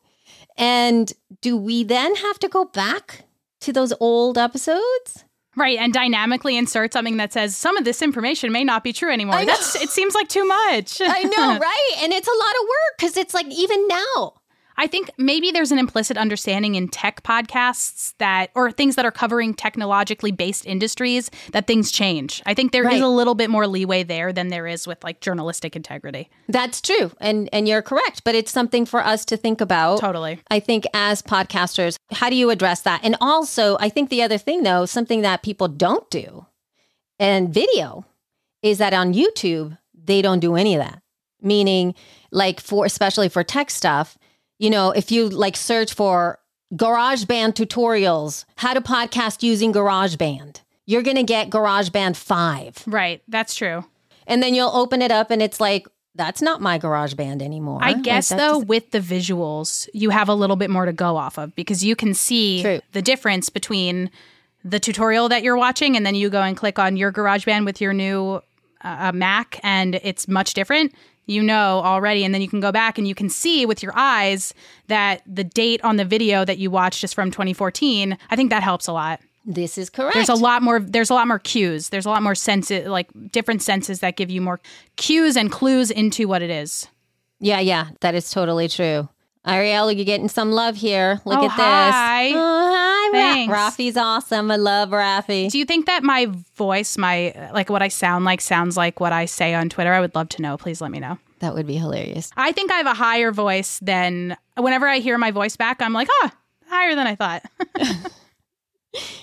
[0.56, 3.24] And do we then have to go back
[3.60, 5.24] to those old episodes?
[5.56, 9.12] Right, and dynamically insert something that says some of this information may not be true
[9.12, 9.44] anymore.
[9.44, 11.00] That's it seems like too much.
[11.00, 11.92] I know, right?
[11.98, 14.34] And it's a lot of work cuz it's like even now
[14.76, 19.10] I think maybe there's an implicit understanding in tech podcasts that, or things that are
[19.10, 22.42] covering technologically based industries, that things change.
[22.46, 22.94] I think there right.
[22.94, 26.30] is a little bit more leeway there than there is with like journalistic integrity.
[26.48, 28.22] That's true, and and you're correct.
[28.24, 30.00] But it's something for us to think about.
[30.00, 30.40] Totally.
[30.50, 33.00] I think as podcasters, how do you address that?
[33.02, 36.46] And also, I think the other thing though, something that people don't do,
[37.18, 38.04] and video,
[38.62, 41.00] is that on YouTube they don't do any of that.
[41.40, 41.94] Meaning,
[42.30, 44.16] like for especially for tech stuff,
[44.58, 46.38] you know, if you like search for
[46.74, 52.84] GarageBand tutorials, how to podcast using GarageBand, you're going to get GarageBand 5.
[52.86, 53.22] Right.
[53.28, 53.84] That's true.
[54.26, 55.86] And then you'll open it up and it's like,
[56.16, 57.80] that's not my GarageBand anymore.
[57.82, 60.92] I guess like, though, just- with the visuals, you have a little bit more to
[60.92, 62.80] go off of because you can see True.
[62.92, 64.10] the difference between
[64.64, 67.80] the tutorial that you're watching and then you go and click on your GarageBand with
[67.80, 68.40] your new
[68.82, 70.94] uh, Mac and it's much different.
[71.26, 73.92] You know already, and then you can go back and you can see with your
[73.96, 74.52] eyes
[74.88, 78.18] that the date on the video that you watched is from 2014.
[78.30, 79.20] I think that helps a lot.
[79.46, 80.14] this is correct.
[80.14, 80.80] There's a lot more.
[80.80, 81.88] There's a lot more cues.
[81.90, 84.60] There's a lot more senses, like different senses that give you more
[84.96, 86.88] cues and clues into what it is.
[87.40, 89.08] Yeah, yeah, that is totally true.
[89.46, 91.20] Ariel, you're getting some love here.
[91.26, 92.24] Look Oh, at hi.
[92.28, 92.34] this.
[92.36, 93.52] Oh, hi, Ra- Thanks.
[93.54, 94.50] Rafi's awesome.
[94.50, 95.50] I love Rafi.
[95.50, 99.12] Do you think that my voice, my like what I sound like, sounds like what
[99.12, 99.92] I say on Twitter?
[99.92, 100.56] I would love to know.
[100.56, 101.18] Please let me know.
[101.40, 102.30] That would be hilarious.
[102.36, 105.82] I think I have a higher voice than whenever I hear my voice back.
[105.82, 106.30] I'm like, oh,
[106.68, 107.42] higher than I thought.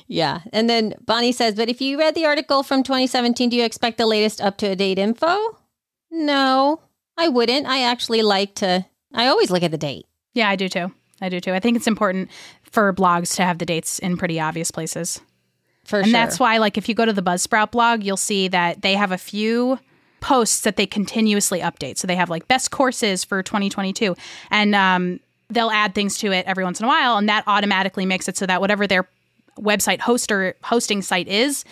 [0.07, 0.41] Yeah.
[0.51, 3.97] And then Bonnie says, but if you read the article from 2017, do you expect
[3.97, 5.37] the latest up to date info?
[6.11, 6.81] No,
[7.17, 7.65] I wouldn't.
[7.65, 10.05] I actually like to, I always look at the date.
[10.33, 10.91] yeah, I do too.
[11.21, 11.53] I do too.
[11.53, 12.29] I think it's important
[12.63, 15.21] for blogs to have the dates in pretty obvious places.
[15.83, 16.13] For and sure.
[16.13, 19.11] that's why like if you go to the buzzsprout blog you'll see that they have
[19.11, 19.79] a few
[20.19, 24.15] posts that they continuously update so they have like best courses for 2022
[24.51, 28.05] and um, they'll add things to it every once in a while and that automatically
[28.05, 29.07] makes it so that whatever their
[29.59, 31.65] website host or hosting site is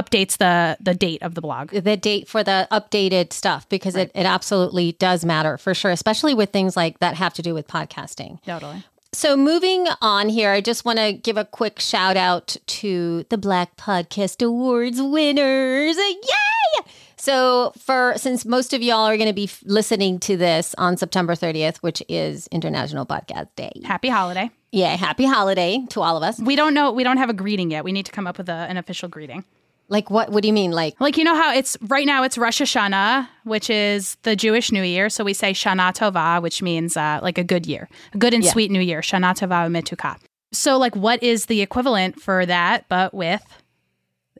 [0.00, 4.10] updates the the date of the blog the date for the updated stuff because it,
[4.14, 7.66] it absolutely does matter for sure, especially with things like that have to do with
[7.66, 8.38] podcasting.
[8.44, 13.24] totally So, moving on here, I just want to give a quick shout out to
[13.30, 15.96] the Black Podcast Awards winners.
[15.96, 16.92] Yay!
[17.16, 20.96] So, for since most of y'all are going to be f- listening to this on
[20.98, 23.72] September 30th, which is International Podcast Day.
[23.84, 26.38] happy holiday Yeah, happy holiday to all of us.
[26.38, 28.48] we don't know we don't have a greeting yet we need to come up with
[28.50, 29.44] a, an official greeting
[29.88, 30.30] Like, what?
[30.30, 30.72] What do you mean?
[30.72, 34.72] Like, Like you know how it's right now it's Rosh Hashanah, which is the Jewish
[34.72, 35.08] New Year.
[35.08, 38.42] So we say Shana Tova, which means uh, like a good year, a good and
[38.44, 38.50] Yeah.
[38.50, 39.00] sweet New Year.
[39.00, 40.16] Shana Tova Umetuka.
[40.52, 43.42] So like, what is the equivalent for that, but with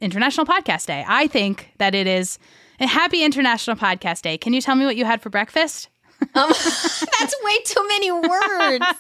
[0.01, 1.05] International Podcast Day?
[1.07, 2.39] I think that it is
[2.81, 4.37] a happy International Podcast Day.
[4.39, 5.89] Can you tell me what you had for breakfast?
[6.35, 8.85] that's way too many words.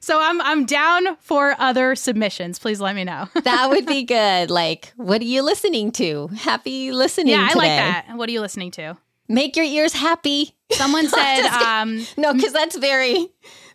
[0.00, 2.58] So I'm I'm down for other submissions.
[2.58, 3.26] Please let me know.
[3.44, 4.50] that would be good.
[4.50, 6.28] Like, what are you listening to?
[6.36, 7.28] Happy listening.
[7.32, 8.06] yeah, I like that.
[8.16, 8.98] What are you listening to?
[9.28, 10.54] Make your ears happy.
[10.72, 11.46] Someone said.
[11.46, 13.28] um, No, because that's very.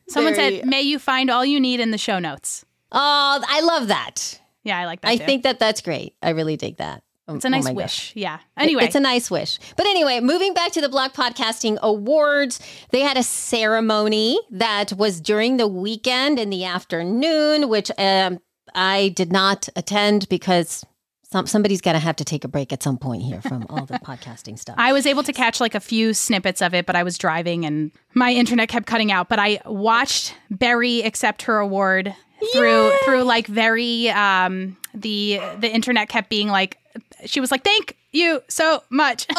[0.07, 3.61] someone very- said, "May you find all you need in the show notes." Oh, I
[3.61, 4.39] love that.
[4.63, 5.07] Yeah, I like that.
[5.09, 5.25] I too.
[5.25, 6.13] think that that's great.
[6.21, 7.01] I really dig that.
[7.29, 8.09] Oh- It's a oh nice my wish.
[8.09, 8.11] gosh.
[8.15, 8.39] Yeah.
[8.57, 9.59] Anyway, It's a nice wish.
[9.77, 15.21] But anyway, moving back to the Black Podcasting Awards, they had a ceremony that was
[15.21, 18.39] during the weekend in the afternoon, which um,
[18.73, 20.83] I did not attend because
[21.31, 23.85] some, somebody's got to have to take a break at some point here from all
[23.85, 24.75] the podcasting stuff.
[24.79, 27.65] I was able to catch like a few snippets of it, but I was driving
[27.65, 29.29] and my internet kept cutting out.
[29.29, 32.15] But I watched Berry accept her award
[32.53, 36.77] through through like very um the the internet kept being like
[37.25, 39.27] she was like thank you so much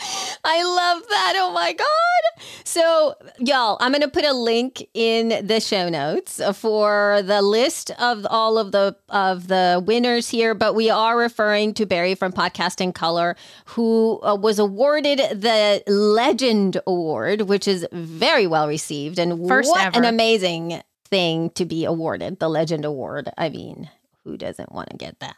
[0.44, 1.34] I love that.
[1.36, 2.44] Oh my God.
[2.64, 7.90] So, y'all, I'm going to put a link in the show notes for the list
[7.98, 12.32] of all of the of the winners here, but we are referring to Barry from
[12.32, 19.48] Podcasting Color who uh, was awarded the Legend Award, which is very well received and
[19.48, 19.98] First what ever.
[19.98, 23.30] an amazing thing to be awarded, the Legend Award.
[23.36, 23.90] I mean,
[24.24, 25.36] who doesn't want to get that?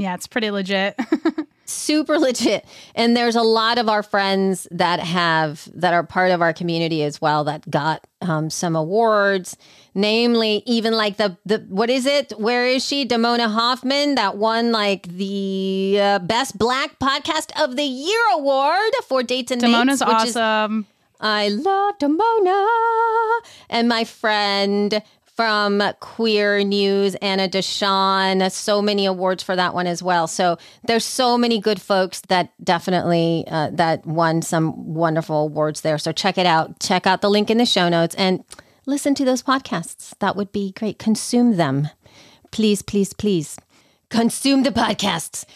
[0.00, 0.98] yeah it's pretty legit.
[1.66, 2.64] Super legit.
[2.96, 7.04] And there's a lot of our friends that have that are part of our community
[7.04, 9.56] as well that got um, some awards.
[9.94, 12.32] Namely even like the the what is it?
[12.38, 13.06] Where is she?
[13.06, 19.22] Damona Hoffman that won like the uh, best black podcast of the year award for
[19.22, 20.86] dates and Damona's Mates, which is- awesome
[21.20, 23.40] I love Damona.
[23.68, 25.02] And my friend
[25.40, 30.26] from Queer News, Anna Deshawn, so many awards for that one as well.
[30.26, 35.96] So there's so many good folks that definitely uh, that won some wonderful awards there.
[35.96, 36.78] So check it out.
[36.80, 38.44] Check out the link in the show notes and
[38.84, 40.12] listen to those podcasts.
[40.18, 40.98] That would be great.
[40.98, 41.88] Consume them.
[42.50, 43.56] Please, please, please.
[44.10, 45.46] Consume the podcasts.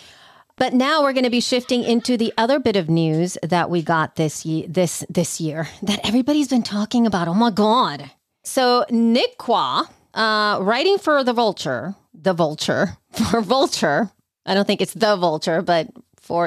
[0.57, 3.83] But now we're going to be shifting into the other bit of news that we
[3.83, 7.27] got this year, this this year that everybody's been talking about.
[7.27, 8.11] Oh my god!
[8.45, 14.11] So Nick Quah, uh, writing for the Vulture, the Vulture for Vulture.
[14.47, 15.89] I don't think it's the Vulture, but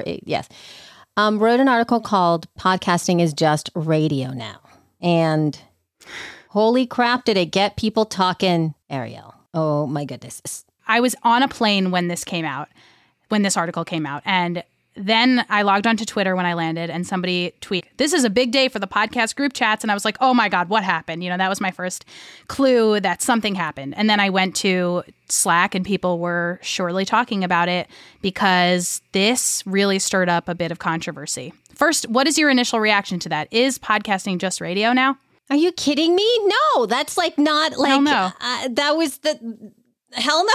[0.06, 0.24] eight.
[0.26, 0.48] Yes,
[1.18, 4.62] um, wrote an article called "Podcasting is Just Radio Now,"
[5.02, 5.60] and
[6.50, 9.36] holy crap, did it get people talking, Ariel?
[9.54, 10.64] Oh my goodness!
[10.88, 12.70] I was on a plane when this came out,
[13.30, 14.64] when this article came out, and
[14.98, 18.52] then I logged onto Twitter when I landed and somebody tweet, This is a big
[18.52, 19.84] day for the podcast group chats.
[19.84, 21.24] And I was like, Oh my God, what happened?
[21.24, 22.04] You know, that was my first
[22.48, 23.94] clue that something happened.
[23.96, 27.88] And then I went to Slack and people were surely talking about it
[28.22, 31.54] because this really stirred up a bit of controversy.
[31.76, 33.48] First, what is your initial reaction to that?
[33.52, 35.18] Is podcasting just radio now?
[35.50, 36.40] Are you kidding me?
[36.76, 38.32] No, that's like not like hell no.
[38.42, 39.72] Uh, that was the
[40.14, 40.46] hell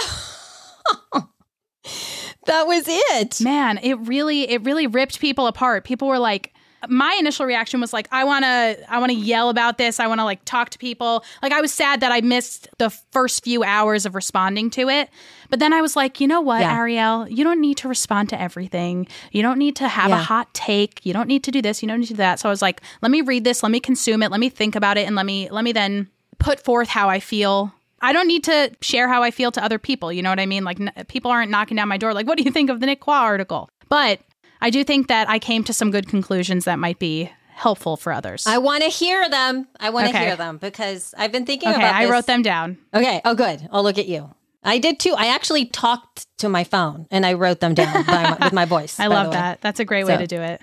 [1.15, 1.29] no.
[2.47, 3.41] that was it.
[3.41, 5.85] Man, it really it really ripped people apart.
[5.85, 6.53] People were like
[6.89, 10.01] my initial reaction was like I want to I want to yell about this.
[10.01, 11.25] I want to like talk to people.
[11.43, 15.09] Like I was sad that I missed the first few hours of responding to it.
[15.49, 16.77] But then I was like, you know what, yeah.
[16.77, 19.07] Ariel, you don't need to respond to everything.
[19.33, 20.21] You don't need to have yeah.
[20.21, 21.05] a hot take.
[21.05, 22.41] You don't need to do this, you don't need to do that.
[22.41, 24.75] So I was like, let me read this, let me consume it, let me think
[24.75, 28.27] about it and let me let me then put forth how I feel I don't
[28.27, 30.13] need to share how I feel to other people.
[30.13, 30.65] You know what I mean?
[30.65, 32.87] Like, n- people aren't knocking down my door, like, what do you think of the
[32.87, 33.71] Nick Quah article?
[33.89, 34.21] But
[34.61, 38.13] I do think that I came to some good conclusions that might be helpful for
[38.13, 38.47] others.
[38.47, 39.69] I want to hear them.
[39.79, 40.27] I want to okay.
[40.27, 42.79] hear them because I've been thinking okay, about I wrote them down.
[42.93, 43.21] Okay.
[43.25, 43.69] Oh, good.
[43.71, 44.35] Oh, look at you.
[44.65, 45.15] I did too.
[45.17, 48.99] I actually talked to my phone and I wrote them down my, with my voice.
[49.01, 49.61] I love that.
[49.61, 50.61] That's a great way to do it.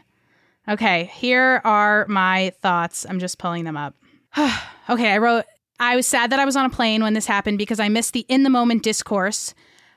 [0.68, 3.06] Okay, here are my thoughts.
[3.10, 3.96] I'm just pulling them up.
[4.90, 5.46] okay, I wrote
[5.80, 8.14] I was sad that I was on a plane when this happened because I missed
[8.14, 9.54] the in the moment discourse,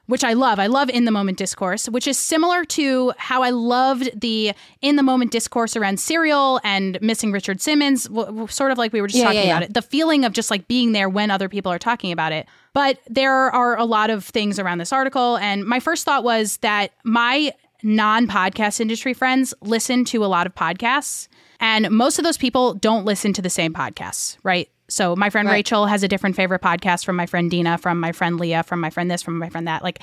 [0.07, 0.59] which I love.
[0.59, 4.97] I love in the moment discourse, which is similar to how I loved the in
[4.97, 9.09] the moment discourse around Serial and missing Richard Simmons, w- sort of like we were
[9.09, 9.57] just yeah, talking yeah, yeah.
[9.57, 9.75] about it.
[9.75, 12.47] The feeling of just like being there when other people are talking about it.
[12.75, 15.37] But there are a lot of things around this article.
[15.39, 20.47] And my first thought was that my non podcast industry friends listen to a lot
[20.47, 21.29] of podcasts.
[21.61, 24.69] And most of those people don't listen to the same podcasts, right?
[24.93, 25.55] So my friend right.
[25.55, 28.81] Rachel has a different favorite podcast from my friend Dina, from my friend Leah, from
[28.81, 29.83] my friend this, from my friend that.
[29.83, 30.01] Like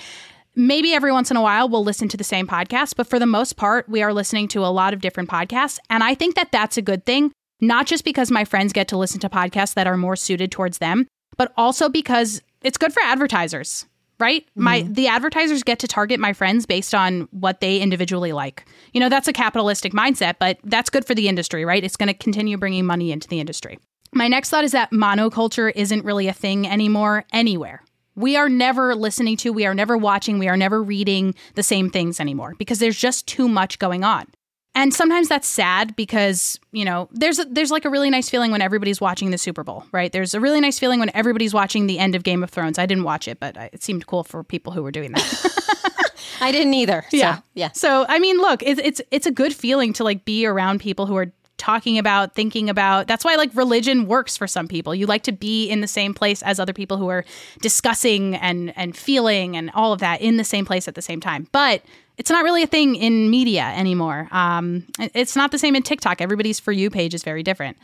[0.56, 3.26] maybe every once in a while we'll listen to the same podcast, but for the
[3.26, 5.80] most part, we are listening to a lot of different podcasts.
[5.90, 8.98] And I think that that's a good thing, not just because my friends get to
[8.98, 13.02] listen to podcasts that are more suited towards them, but also because it's good for
[13.04, 13.86] advertisers.
[14.20, 14.46] Right?
[14.48, 14.64] Mm-hmm.
[14.64, 18.68] My the advertisers get to target my friends based on what they individually like.
[18.92, 21.82] You know, that's a capitalistic mindset, but that's good for the industry, right?
[21.82, 23.80] It's going to continue bringing money into the industry.
[24.14, 27.84] My next thought is that monoculture isn't really a thing anymore anywhere.
[28.16, 31.90] We are never listening to, we are never watching, we are never reading the same
[31.90, 34.28] things anymore because there's just too much going on.
[34.76, 38.52] And sometimes that's sad because, you know, there's a, there's like a really nice feeling
[38.52, 40.12] when everybody's watching the Super Bowl, right?
[40.12, 42.78] There's a really nice feeling when everybody's watching the end of Game of Thrones.
[42.78, 46.14] I didn't watch it, but it seemed cool for people who were doing that.
[46.42, 47.04] I didn't either.
[47.10, 47.40] So, yeah.
[47.56, 47.72] Yeah.
[47.74, 51.06] So, I mean, look, it's, it's it's a good feeling to like be around people
[51.06, 53.08] who are talking about, thinking about.
[53.08, 54.96] That's why like religion works for some people.
[54.96, 57.24] You like to be in the same place as other people who are
[57.62, 61.20] discussing and and feeling and all of that in the same place at the same
[61.20, 61.48] time.
[61.52, 61.84] But
[62.18, 64.28] it's not really a thing in media anymore.
[64.32, 66.22] Um, it's not the same in TikTok.
[66.22, 67.78] Everybody's for you page is very different.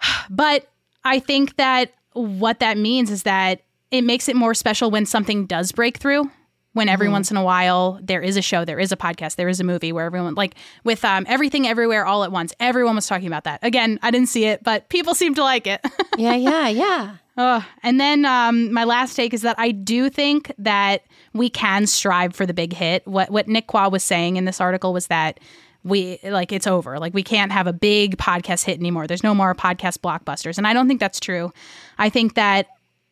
[0.30, 0.68] But
[1.04, 5.46] I think that what that means is that it makes it more special when something
[5.46, 6.30] does break through
[6.74, 7.14] when every mm-hmm.
[7.14, 9.64] once in a while there is a show, there is a podcast, there is a
[9.64, 12.52] movie where everyone like with um, everything everywhere all at once.
[12.60, 13.60] Everyone was talking about that.
[13.62, 15.80] Again, I didn't see it, but people seem to like it.
[16.18, 17.16] yeah, yeah, yeah.
[17.36, 21.86] Oh, and then um, my last take is that I do think that we can
[21.86, 23.06] strive for the big hit.
[23.06, 25.40] What what Nick Quah was saying in this article was that
[25.84, 26.98] we like it's over.
[26.98, 29.06] Like we can't have a big podcast hit anymore.
[29.06, 31.52] There's no more podcast blockbusters, and I don't think that's true.
[31.98, 32.68] I think that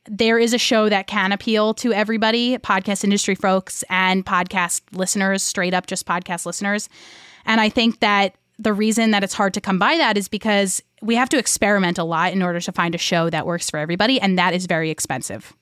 [0.06, 5.42] there is a show that can appeal to everybody podcast industry folks and podcast listeners,
[5.42, 6.88] straight up just podcast listeners.
[7.44, 10.82] And I think that the reason that it's hard to come by that is because
[11.00, 13.78] we have to experiment a lot in order to find a show that works for
[13.78, 14.20] everybody.
[14.20, 15.52] And that is very expensive.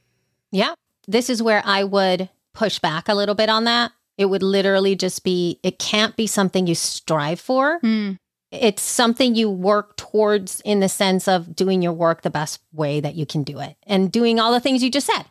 [0.51, 0.75] Yeah.
[1.07, 3.93] This is where I would push back a little bit on that.
[4.19, 7.81] It would literally just be, it can't be something you strive for.
[7.81, 8.19] Mm
[8.51, 13.01] it's something you work towards in the sense of doing your work the best way
[13.01, 15.25] that you can do it and doing all the things you just said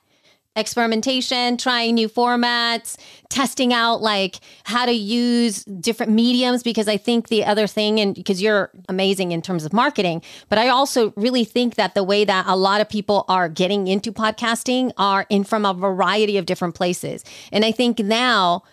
[0.55, 2.97] experimentation, trying new formats,
[3.29, 6.63] testing out like how to use different mediums.
[6.63, 10.59] Because I think the other thing, and because you're amazing in terms of marketing, but
[10.59, 14.11] I also really think that the way that a lot of people are getting into
[14.11, 17.23] podcasting are in from a variety of different places.
[17.51, 18.63] And I think now,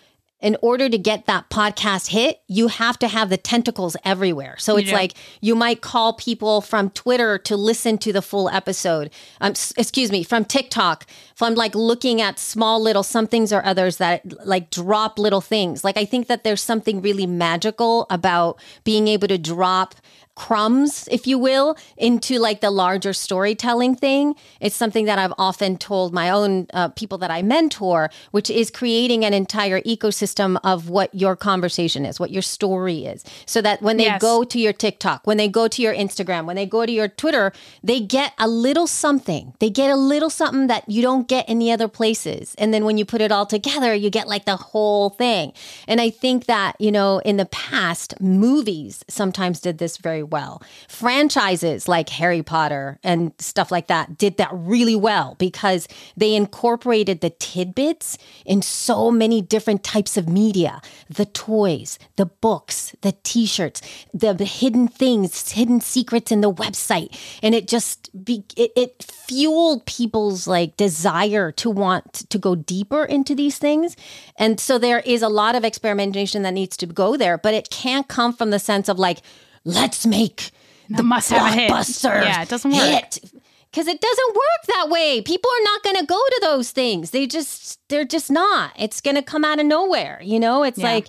[0.47, 4.55] in order to get that podcast hit, you have to have the tentacles everywhere.
[4.59, 9.11] So it's like you might call people from Twitter to listen to the full episode.
[9.41, 14.47] Um, excuse me, from TikTok, from like looking at small little somethings or others that
[14.47, 15.83] like drop little things.
[15.83, 19.97] Like I think that there's something really magical about being able to drop
[20.37, 24.35] crumbs, if you will, into like the larger storytelling thing.
[24.61, 28.71] It's something that I've often told my own uh, people that I mentor, which is
[28.71, 33.25] creating an entire ecosystem of what your conversation is, what your story is.
[33.47, 34.21] So that when they yes.
[34.21, 37.09] go to your TikTok, when they go to your Instagram, when they go to your
[37.09, 39.55] Twitter, they get a little something.
[39.59, 42.55] They get a little something that you don't get in the other places.
[42.59, 45.55] And then when you put it all together, you get like the whole thing.
[45.89, 50.63] And I think that, you know, in the past, movies sometimes did this very well.
[50.89, 57.21] Franchises like Harry Potter and stuff like that did that really well because they incorporated
[57.21, 63.47] the tidbits in so many different types of media the toys, the books, the t
[63.47, 63.81] shirts,
[64.13, 67.17] the, hidden things, hidden secrets in the website.
[67.43, 73.05] And it just, be, it, it fueled people's like desire to want to go deeper
[73.05, 73.97] into these things.
[74.37, 77.71] And so there is a lot of experimentation that needs to go there, but it
[77.71, 79.21] can't come from the sense of like,
[79.67, 80.53] let's make
[80.89, 83.05] the must blockbuster Yeah, it doesn't work.
[83.71, 85.21] Because it doesn't work that way.
[85.21, 87.11] People are not going to go to those things.
[87.11, 88.73] They just, they're just not.
[88.79, 90.19] It's going to come out of nowhere.
[90.23, 90.93] You know, it's yeah.
[90.93, 91.09] like,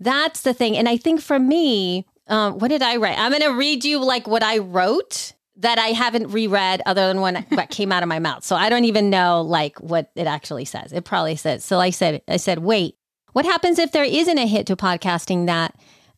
[0.00, 0.78] that's the thing.
[0.78, 3.18] And I think for me, um, what did I write?
[3.18, 7.20] I'm going to read you like what I wrote that I haven't reread other than
[7.20, 8.44] when what came out of my mouth.
[8.44, 10.92] So I don't even know like what it actually says.
[10.92, 11.64] It probably says.
[11.64, 12.96] So I said, I said, wait,
[13.32, 15.74] what happens if there isn't a hit to podcasting that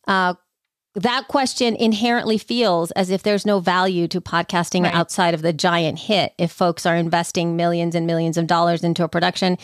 [0.07, 0.35] uh,
[0.95, 4.93] that question inherently feels as if there's no value to podcasting right.
[4.93, 6.33] outside of the giant hit.
[6.37, 9.57] If folks are investing millions and millions of dollars into a production,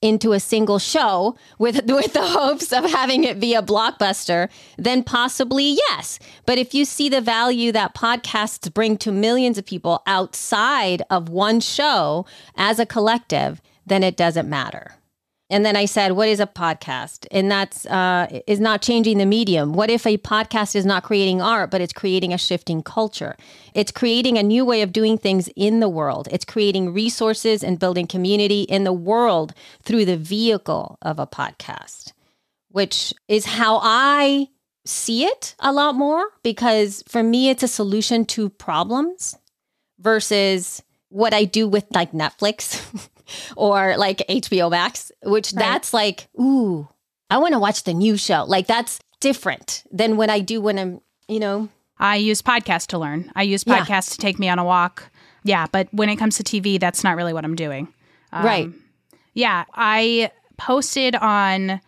[0.00, 5.04] into a single show with with the hopes of having it be a blockbuster, then
[5.04, 6.18] possibly yes.
[6.46, 11.28] But if you see the value that podcasts bring to millions of people outside of
[11.28, 12.24] one show
[12.56, 14.94] as a collective, then it doesn't matter.
[15.50, 19.26] And then I said, "What is a podcast?" And that's uh, is not changing the
[19.26, 19.72] medium.
[19.72, 23.36] What if a podcast is not creating art, but it's creating a shifting culture?
[23.74, 26.28] It's creating a new way of doing things in the world.
[26.30, 32.12] It's creating resources and building community in the world through the vehicle of a podcast,
[32.68, 34.48] which is how I
[34.84, 36.24] see it a lot more.
[36.44, 39.36] Because for me, it's a solution to problems
[39.98, 42.80] versus what I do with like Netflix.
[43.56, 45.58] or like HBO Max, which right.
[45.58, 46.88] that's like, ooh,
[47.30, 48.44] I want to watch the new show.
[48.46, 51.68] Like that's different than when I do when I'm, you know.
[51.98, 53.30] I use podcasts to learn.
[53.36, 54.14] I use podcasts yeah.
[54.14, 55.10] to take me on a walk.
[55.44, 57.88] Yeah, but when it comes to TV, that's not really what I'm doing.
[58.32, 58.70] Um, right.
[59.34, 61.80] Yeah, I posted on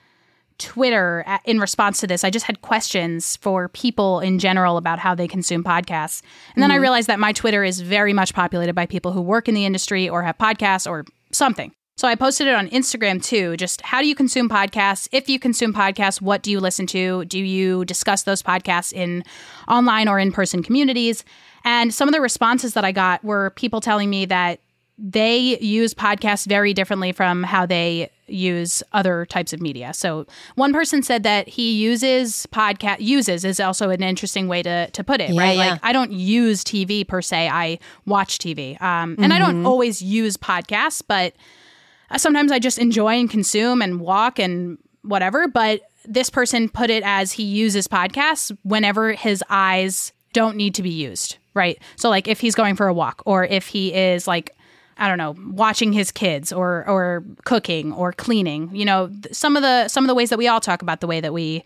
[0.59, 2.25] Twitter in response to this.
[2.25, 6.23] I just had questions for people in general about how they consume podcasts.
[6.55, 6.77] And then mm-hmm.
[6.77, 9.67] I realized that my Twitter is very much populated by people who work in the
[9.67, 11.73] industry or have podcasts or something.
[11.97, 13.57] So I posted it on Instagram too.
[13.57, 15.09] Just how do you consume podcasts?
[15.13, 17.25] If you consume podcasts, what do you listen to?
[17.27, 19.25] Do you discuss those podcasts in
[19.69, 21.25] online or in person communities?
[21.65, 24.61] And some of the responses that I got were people telling me that
[24.99, 29.93] they use podcasts very differently from how they use other types of media.
[29.95, 34.91] So one person said that he uses podcast uses is also an interesting way to
[34.91, 35.57] to put it, yeah, right?
[35.57, 35.71] Yeah.
[35.73, 37.49] Like I don't use TV per se.
[37.49, 38.81] I watch TV.
[38.81, 39.33] Um, and mm-hmm.
[39.33, 39.67] I don't mm-hmm.
[39.67, 41.35] always use podcasts, but
[42.17, 47.03] sometimes I just enjoy and consume and walk and whatever, but this person put it
[47.05, 51.81] as he uses podcasts whenever his eyes don't need to be used, right?
[51.97, 54.55] So like if he's going for a walk or if he is like
[55.03, 58.71] I don't know, watching his kids or or cooking or cleaning.
[58.73, 61.09] You know, some of the some of the ways that we all talk about the
[61.09, 61.65] way that we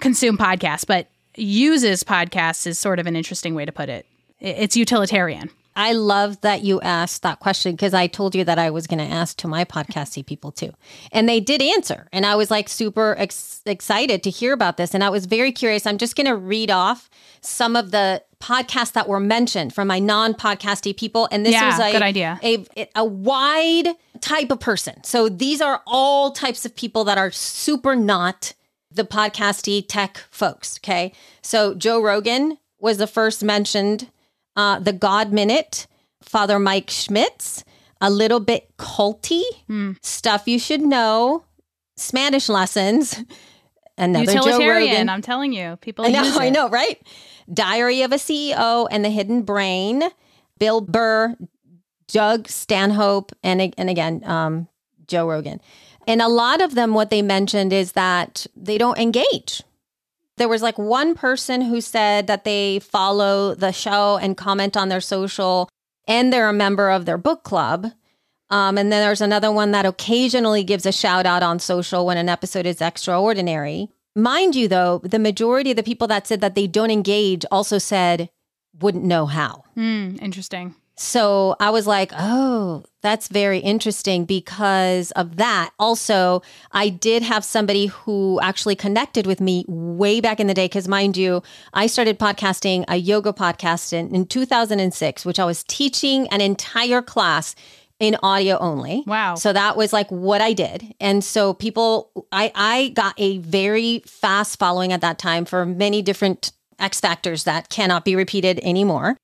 [0.00, 4.04] consume podcasts, but uses podcasts is sort of an interesting way to put it.
[4.38, 5.48] It's utilitarian.
[5.76, 8.98] I love that you asked that question because I told you that I was going
[8.98, 10.72] to ask to my podcasty people too.
[11.10, 12.08] And they did answer.
[12.12, 14.94] And I was like super ex- excited to hear about this.
[14.94, 15.86] And I was very curious.
[15.86, 17.10] I'm just going to read off
[17.40, 21.28] some of the podcasts that were mentioned from my non podcasty people.
[21.32, 22.38] And this yeah, was a, good idea.
[22.42, 23.88] A, a wide
[24.20, 25.02] type of person.
[25.02, 28.54] So these are all types of people that are super not
[28.92, 30.78] the podcasty tech folks.
[30.78, 31.12] Okay.
[31.42, 34.08] So Joe Rogan was the first mentioned
[34.56, 35.86] uh, The God Minute,
[36.22, 37.64] Father Mike Schmitz,
[38.00, 39.96] a little bit culty, mm.
[40.04, 41.44] stuff you should know,
[41.96, 43.22] Spanish lessons,
[43.98, 45.76] another Utilitarian, I'm telling you.
[45.80, 47.00] People I know, I know, right?
[47.52, 50.02] Diary of a CEO and the Hidden Brain,
[50.58, 51.36] Bill Burr,
[52.08, 54.68] Doug Stanhope, and, and again, um,
[55.06, 55.60] Joe Rogan.
[56.06, 59.62] And a lot of them, what they mentioned is that they don't engage.
[60.36, 64.88] There was like one person who said that they follow the show and comment on
[64.88, 65.68] their social
[66.06, 67.86] and they're a member of their book club.
[68.50, 72.18] Um, and then there's another one that occasionally gives a shout out on social when
[72.18, 73.88] an episode is extraordinary.
[74.14, 77.78] Mind you, though, the majority of the people that said that they don't engage also
[77.78, 78.28] said
[78.78, 79.64] wouldn't know how.
[79.76, 80.74] Mm, interesting.
[80.96, 85.70] So I was like, oh, that's very interesting because of that.
[85.78, 86.42] Also,
[86.72, 90.66] I did have somebody who actually connected with me way back in the day.
[90.66, 91.42] Because, mind you,
[91.72, 97.02] I started podcasting a yoga podcast in, in 2006, which I was teaching an entire
[97.02, 97.54] class
[98.00, 99.04] in audio only.
[99.06, 99.34] Wow.
[99.34, 100.94] So that was like what I did.
[101.00, 106.02] And so people I I got a very fast following at that time for many
[106.02, 109.16] different X factors that cannot be repeated anymore.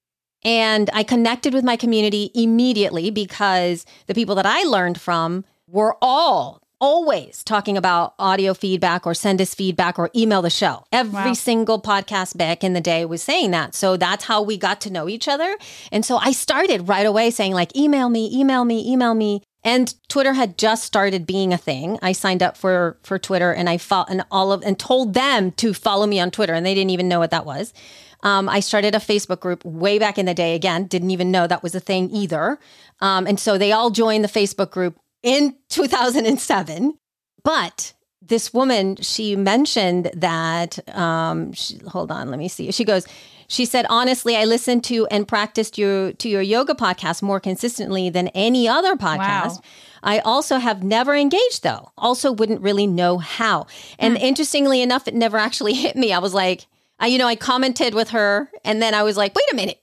[0.43, 5.97] And I connected with my community immediately because the people that I learned from were
[6.01, 10.84] all always talking about audio feedback or send us feedback or email the show.
[10.91, 11.32] Every wow.
[11.34, 13.74] single podcast back in the day was saying that.
[13.74, 15.57] So that's how we got to know each other.
[15.93, 19.43] And so I started right away saying like email me, email me, email me.
[19.62, 21.99] And Twitter had just started being a thing.
[22.01, 25.53] I signed up for for Twitter and I fought and all of and told them
[25.53, 27.74] to follow me on Twitter and they didn't even know what that was.
[28.23, 30.55] Um, I started a Facebook group way back in the day.
[30.55, 32.59] Again, didn't even know that was a thing either.
[33.01, 36.99] Um, and so they all joined the Facebook group in 2007.
[37.43, 42.71] But this woman, she mentioned that, um, she, hold on, let me see.
[42.71, 43.07] She goes,
[43.49, 48.09] she said, honestly, I listened to and practiced your to your yoga podcast more consistently
[48.09, 49.57] than any other podcast.
[49.57, 49.62] Wow.
[50.05, 51.91] I also have never engaged though.
[51.99, 53.66] Also wouldn't really know how.
[53.99, 54.21] And mm.
[54.21, 56.12] interestingly enough, it never actually hit me.
[56.12, 56.66] I was like,
[57.01, 59.81] I, you know, I commented with her and then I was like, wait a minute.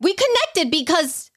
[0.00, 1.30] We connected because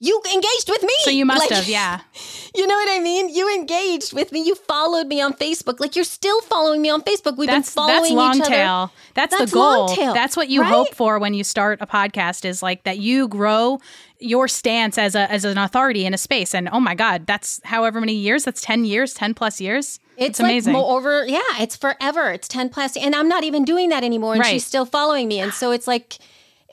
[0.00, 0.94] you engaged with me.
[1.00, 2.00] So you must like, have, yeah.
[2.52, 3.28] You know what I mean?
[3.28, 4.42] You engaged with me.
[4.42, 5.78] You followed me on Facebook.
[5.78, 7.36] Like you're still following me on Facebook.
[7.36, 8.74] We've that's, been following that's long each tail.
[8.74, 8.92] other.
[9.14, 9.94] That's, that's the goal.
[9.94, 10.68] That's what you right?
[10.68, 13.78] hope for when you start a podcast is like that you grow
[14.18, 16.52] your stance as a as an authority in a space.
[16.52, 18.44] And oh my God, that's however many years.
[18.44, 20.00] That's ten years, ten plus years.
[20.20, 20.74] It's, it's amazing.
[20.74, 22.30] Like over, yeah, it's forever.
[22.30, 24.34] It's ten plus, and I'm not even doing that anymore.
[24.34, 24.50] And right.
[24.50, 26.18] she's still following me, and so it's like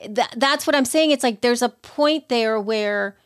[0.06, 0.34] that.
[0.36, 1.12] That's what I'm saying.
[1.12, 3.16] It's like there's a point there where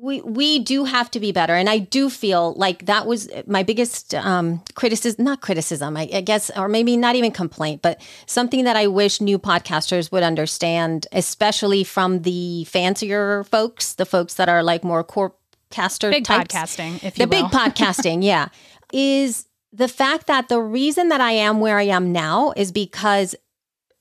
[0.00, 3.62] we we do have to be better and i do feel like that was my
[3.62, 8.64] biggest um, criticism not criticism I, I, guess or maybe not even complaint but something
[8.64, 14.48] that i wish new podcasters would understand especially from the fancier folks the folks that
[14.48, 15.34] are like more core
[15.70, 17.48] caster big types, podcasting if you the will.
[17.48, 18.48] big podcasting yeah
[18.92, 23.34] is the fact that the reason that i am where i am now is because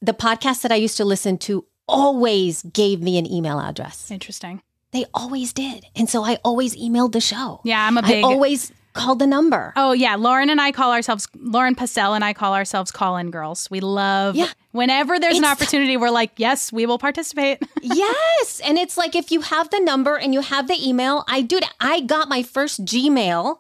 [0.02, 4.62] the podcast that i used to listen to always gave me an email address interesting
[4.92, 5.86] they always did.
[5.96, 7.62] And so I always emailed the show.
[7.64, 8.24] Yeah, I'm a big.
[8.24, 9.72] I always called the number.
[9.76, 10.16] Oh, yeah.
[10.16, 13.70] Lauren and I call ourselves, Lauren Passell and I call ourselves call in girls.
[13.70, 14.48] We love, yeah.
[14.72, 17.62] whenever there's it's, an opportunity, we're like, yes, we will participate.
[17.82, 18.60] yes.
[18.64, 21.60] And it's like if you have the number and you have the email, I do.
[21.80, 23.60] I got my first Gmail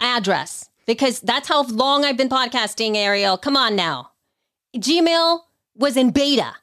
[0.00, 3.36] address because that's how long I've been podcasting, Ariel.
[3.36, 4.12] Come on now.
[4.76, 5.40] Gmail
[5.74, 6.54] was in beta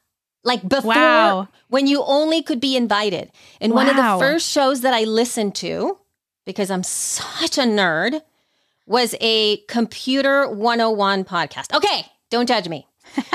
[0.44, 1.48] like before wow.
[1.68, 3.30] when you only could be invited.
[3.60, 3.76] And wow.
[3.76, 5.98] one of the first shows that I listened to,
[6.44, 8.20] because I'm such a nerd,
[8.86, 11.74] was a Computer 101 podcast.
[11.74, 12.86] Okay, don't judge me.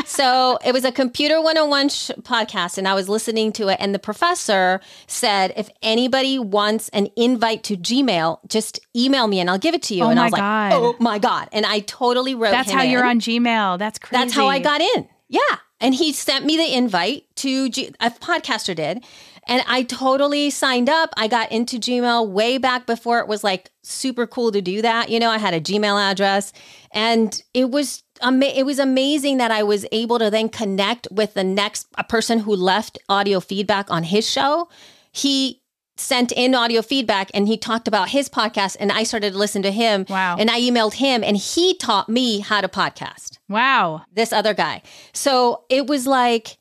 [0.06, 3.78] So it was a Computer 101 sh- podcast, and I was listening to it.
[3.80, 9.50] And the professor said, if anybody wants an invite to Gmail, just email me and
[9.50, 10.04] I'll give it to you.
[10.04, 10.72] Oh and I was God.
[10.72, 11.50] like, oh my God.
[11.52, 12.90] And I totally wrote That's how in.
[12.92, 13.78] you're on Gmail.
[13.80, 14.22] That's crazy.
[14.24, 15.08] That's how I got in.
[15.28, 15.40] Yeah.
[15.82, 19.04] And he sent me the invite to G- a podcaster did.
[19.48, 21.10] And I totally signed up.
[21.18, 25.10] I got into Gmail way back before it was like super cool to do that.
[25.10, 26.54] You know, I had a Gmail address
[26.92, 31.34] and it was ama- it was amazing that I was able to then connect with
[31.34, 34.70] the next a person who left audio feedback on his show.
[35.12, 35.62] He
[36.00, 39.62] sent in audio feedback and he talked about his podcast and I started to listen
[39.64, 40.06] to him.
[40.10, 40.38] Wow.
[40.40, 43.38] And I emailed him and he taught me how to podcast.
[43.48, 44.04] Wow.
[44.14, 44.82] This other guy.
[45.14, 46.58] So it was like,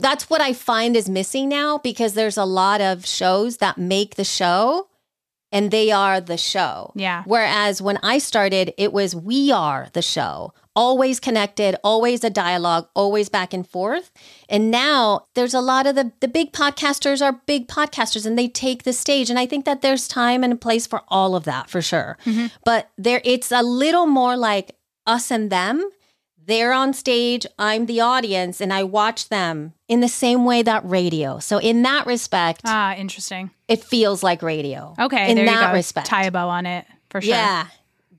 [0.00, 4.16] that's what I find is missing now because there's a lot of shows that make
[4.16, 4.88] the show
[5.52, 6.92] and they are the show.
[6.96, 7.22] Yeah.
[7.26, 12.88] Whereas when I started, it was we are the show always connected, always a dialogue,
[12.94, 14.10] always back and forth.
[14.48, 18.48] And now there's a lot of the the big podcasters are big podcasters and they
[18.48, 21.44] take the stage and I think that there's time and a place for all of
[21.44, 22.18] that for sure.
[22.24, 22.46] Mm-hmm.
[22.64, 25.88] But there it's a little more like us and them.
[26.46, 30.84] They're on stage, I'm the audience and I watch them in the same way that
[30.84, 31.38] radio.
[31.38, 33.50] So in that respect, ah, interesting.
[33.66, 34.94] It feels like radio.
[34.98, 35.72] Okay, in there that you go.
[35.72, 36.06] respect.
[36.06, 37.30] Tie a bow on it for sure.
[37.30, 37.68] Yeah.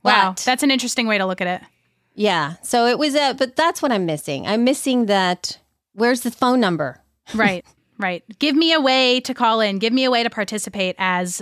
[0.03, 1.67] Wow, but, that's an interesting way to look at it.
[2.15, 2.55] Yeah.
[2.61, 4.47] So it was a, but that's what I'm missing.
[4.47, 5.59] I'm missing that.
[5.93, 7.01] Where's the phone number?
[7.35, 7.65] right.
[7.97, 8.23] Right.
[8.39, 9.79] Give me a way to call in.
[9.79, 11.41] Give me a way to participate as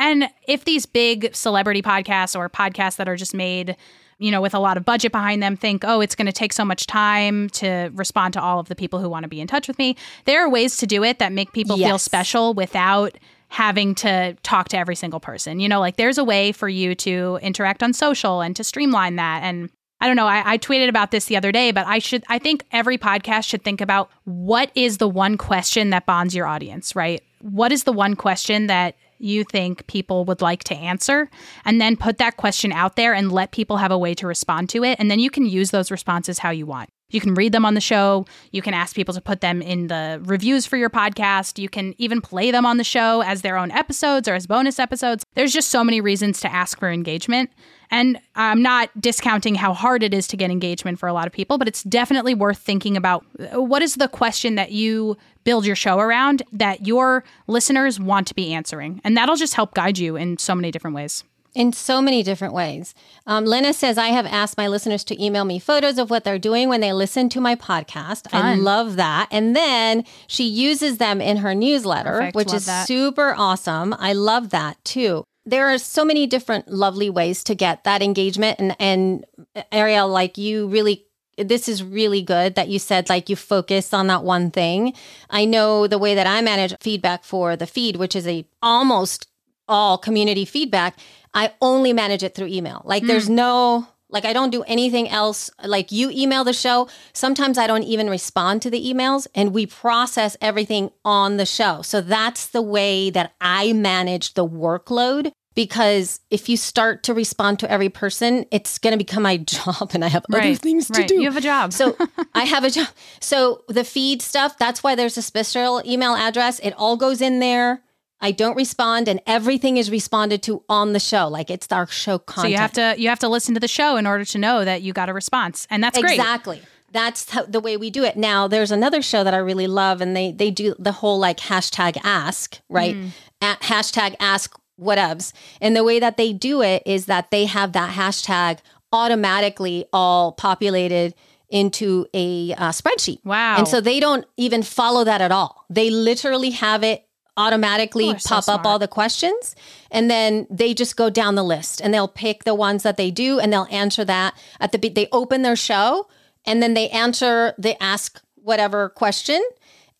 [0.00, 3.76] and if these big celebrity podcasts or podcasts that are just made,
[4.18, 6.54] you know, with a lot of budget behind them think, oh, it's going to take
[6.54, 9.46] so much time to respond to all of the people who want to be in
[9.46, 11.86] touch with me, there are ways to do it that make people yes.
[11.86, 13.18] feel special without
[13.48, 15.60] having to talk to every single person.
[15.60, 19.16] You know, like there's a way for you to interact on social and to streamline
[19.16, 19.42] that.
[19.42, 19.68] And
[20.00, 22.38] I don't know, I, I, tweeted about this the other day, but I should, I
[22.38, 26.96] think every podcast should think about what is the one question that bonds your audience,
[26.96, 27.22] right?
[27.42, 31.28] What is the one question that you think people would like to answer?
[31.66, 34.70] And then put that question out there and let people have a way to respond
[34.70, 34.98] to it.
[34.98, 36.88] And then you can use those responses how you want.
[37.10, 38.24] You can read them on the show.
[38.52, 41.58] You can ask people to put them in the reviews for your podcast.
[41.58, 44.78] You can even play them on the show as their own episodes or as bonus
[44.78, 45.24] episodes.
[45.34, 47.50] There's just so many reasons to ask for engagement
[47.90, 51.32] and I'm not discounting how hard it is to get engagement for a lot of
[51.32, 55.66] people, but it's definitely worth thinking about uh, what is the question that you build
[55.66, 59.00] your show around that your listeners want to be answering.
[59.04, 61.24] And that'll just help guide you in so many different ways.
[61.52, 62.94] In so many different ways.
[63.26, 66.38] Um, Lena says, I have asked my listeners to email me photos of what they're
[66.38, 68.30] doing when they listen to my podcast.
[68.30, 68.44] Fun.
[68.44, 69.26] I love that.
[69.32, 72.36] And then she uses them in her newsletter, Perfect.
[72.36, 72.86] which love is that.
[72.86, 73.96] super awesome.
[73.98, 78.60] I love that too there are so many different lovely ways to get that engagement
[78.60, 79.24] and and
[79.72, 84.08] Ariel like you really this is really good that you said like you focus on
[84.08, 84.94] that one thing.
[85.30, 89.26] I know the way that I manage feedback for the feed, which is a almost
[89.68, 90.98] all community feedback,
[91.32, 92.82] I only manage it through email.
[92.84, 93.06] Like mm.
[93.06, 93.36] there's hmm.
[93.36, 95.50] no like I don't do anything else.
[95.64, 96.88] Like you email the show.
[97.12, 101.82] Sometimes I don't even respond to the emails and we process everything on the show.
[101.82, 107.58] So that's the way that I manage the workload because if you start to respond
[107.60, 110.88] to every person, it's going to become my job and I have right, other things
[110.88, 111.16] to do.
[111.16, 111.72] You have a job.
[111.72, 111.96] so
[112.34, 112.88] I have a job.
[113.20, 116.60] So the feed stuff, that's why there's a special email address.
[116.60, 117.82] It all goes in there.
[118.22, 121.28] I don't respond and everything is responded to on the show.
[121.28, 122.42] Like it's our show content.
[122.42, 124.64] So you have to you have to listen to the show in order to know
[124.64, 125.66] that you got a response.
[125.70, 126.18] And that's great.
[126.18, 126.60] Exactly.
[126.92, 128.16] That's how, the way we do it.
[128.16, 131.38] Now, there's another show that I really love, and they they do the whole like
[131.38, 132.96] hashtag ask, right?
[132.96, 133.10] Mm.
[133.40, 135.32] At hashtag ask whatevs.
[135.60, 138.58] And the way that they do it is that they have that hashtag
[138.92, 141.14] automatically all populated
[141.48, 143.24] into a uh, spreadsheet.
[143.24, 143.56] Wow.
[143.58, 145.64] And so they don't even follow that at all.
[145.68, 147.06] They literally have it
[147.36, 149.54] automatically pop so up all the questions
[149.90, 153.10] and then they just go down the list and they'll pick the ones that they
[153.10, 156.06] do and they'll answer that at the they open their show
[156.44, 159.42] and then they answer they ask whatever question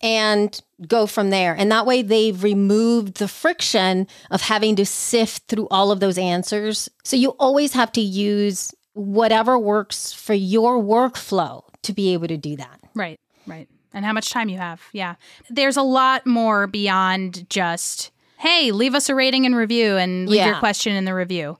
[0.01, 1.55] and go from there.
[1.55, 6.17] And that way they've removed the friction of having to sift through all of those
[6.17, 6.89] answers.
[7.03, 12.37] So you always have to use whatever works for your workflow to be able to
[12.37, 12.79] do that.
[12.93, 13.67] Right, right.
[13.93, 14.81] And how much time you have.
[14.93, 15.15] Yeah.
[15.49, 20.37] There's a lot more beyond just, hey, leave us a rating and review and leave
[20.37, 20.47] yeah.
[20.47, 21.57] your question in the review.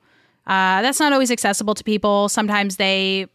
[0.48, 2.28] Uh, that's not always accessible to people.
[2.28, 3.28] Sometimes they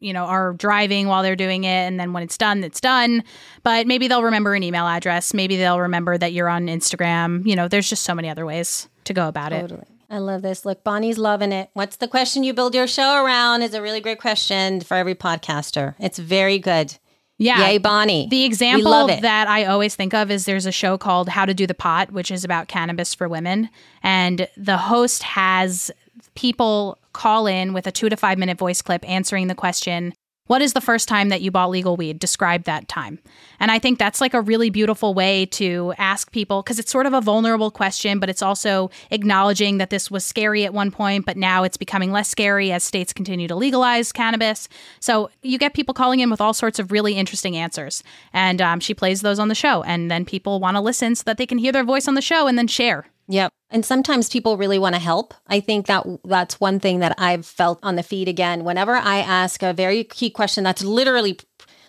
[0.00, 1.68] you know, are driving while they're doing it.
[1.68, 3.24] And then when it's done, it's done.
[3.62, 5.34] But maybe they'll remember an email address.
[5.34, 7.46] Maybe they'll remember that you're on Instagram.
[7.46, 9.60] You know, there's just so many other ways to go about it.
[9.62, 9.80] totally.
[9.82, 9.88] it.
[10.10, 10.64] I love this.
[10.64, 11.68] Look, Bonnie's loving it.
[11.74, 15.14] What's the question you build your show around is a really great question for every
[15.14, 15.94] podcaster.
[15.98, 16.96] It's very good.
[17.36, 17.68] Yeah.
[17.68, 18.26] Yay, Bonnie.
[18.28, 21.66] The example that I always think of is there's a show called How to Do
[21.66, 23.68] the Pot, which is about cannabis for women.
[24.02, 25.90] And the host has
[26.34, 30.14] people call in with a two to five minute voice clip answering the question,
[30.46, 32.20] What is the first time that you bought legal weed?
[32.20, 33.18] Describe that time.
[33.58, 37.06] And I think that's like a really beautiful way to ask people because it's sort
[37.06, 41.26] of a vulnerable question, but it's also acknowledging that this was scary at one point,
[41.26, 44.68] but now it's becoming less scary as states continue to legalize cannabis.
[45.00, 48.04] So you get people calling in with all sorts of really interesting answers.
[48.32, 49.82] And um, she plays those on the show.
[49.82, 52.22] And then people want to listen so that they can hear their voice on the
[52.22, 53.06] show and then share.
[53.28, 53.52] Yep.
[53.70, 55.34] And sometimes people really want to help.
[55.46, 58.64] I think that that's one thing that I've felt on the feed again.
[58.64, 61.38] Whenever I ask a very key question that's literally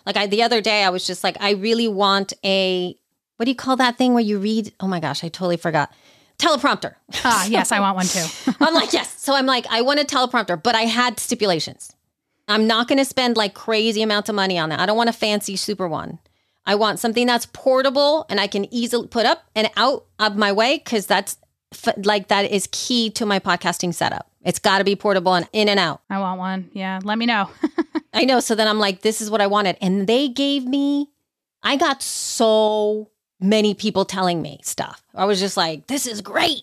[0.06, 2.94] like I, the other day, I was just like, I really want a,
[3.36, 4.72] what do you call that thing where you read?
[4.80, 5.92] Oh my gosh, I totally forgot.
[6.38, 6.94] Teleprompter.
[7.24, 8.26] Ah, so, yes, I want one too.
[8.60, 9.20] I'm like, yes.
[9.20, 11.92] So I'm like, I want a teleprompter, but I had stipulations.
[12.48, 14.80] I'm not going to spend like crazy amounts of money on that.
[14.80, 16.18] I don't want a fancy super one.
[16.70, 20.52] I want something that's portable and I can easily put up and out of my
[20.52, 21.36] way because that's
[22.04, 24.30] like that is key to my podcasting setup.
[24.44, 26.02] It's got to be portable and in and out.
[26.08, 26.70] I want one.
[26.72, 27.50] Yeah, let me know.
[28.14, 28.38] I know.
[28.38, 29.78] So then I'm like, this is what I wanted.
[29.80, 31.08] And they gave me,
[31.64, 33.10] I got so
[33.40, 35.02] many people telling me stuff.
[35.12, 36.62] I was just like, this is great.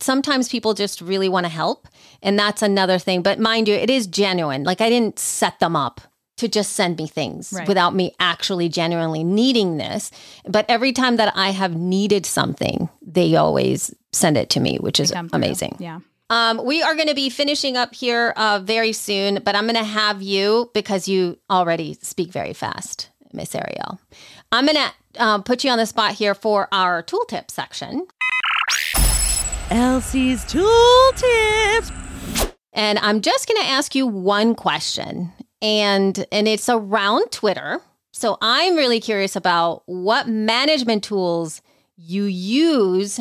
[0.00, 1.88] Sometimes people just really want to help.
[2.22, 3.22] And that's another thing.
[3.22, 4.64] But mind you, it is genuine.
[4.64, 6.02] Like I didn't set them up
[6.36, 7.66] to just send me things right.
[7.66, 10.10] without me actually genuinely needing this.
[10.44, 15.00] But every time that I have needed something, they always send it to me, which
[15.00, 15.76] is amazing.
[15.78, 16.00] Yeah.
[16.28, 19.76] Um, we are going to be finishing up here uh, very soon, but I'm going
[19.76, 24.00] to have you because you already speak very fast, Miss Ariel.
[24.50, 28.06] I'm going to um, put you on the spot here for our tooltip section.
[29.70, 31.92] Elsie's tooltips.
[32.72, 35.32] And I'm just going to ask you one question,
[35.66, 37.80] and and it's around Twitter.
[38.12, 41.60] So I'm really curious about what management tools
[41.96, 43.18] you use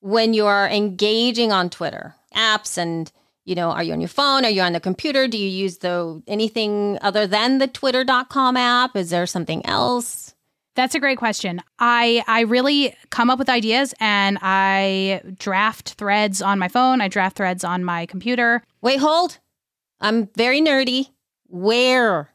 [0.00, 3.10] when you are engaging on Twitter, apps and
[3.44, 4.44] you know, are you on your phone?
[4.44, 5.26] Are you on the computer?
[5.26, 8.96] Do you use the anything other than the twitter.com app?
[8.96, 10.34] Is there something else?
[10.76, 11.60] That's a great question.
[11.80, 17.00] I I really come up with ideas and I draft threads on my phone.
[17.00, 18.62] I draft threads on my computer.
[18.80, 19.38] Wait, hold.
[20.00, 21.10] I'm very nerdy.
[21.46, 22.30] Where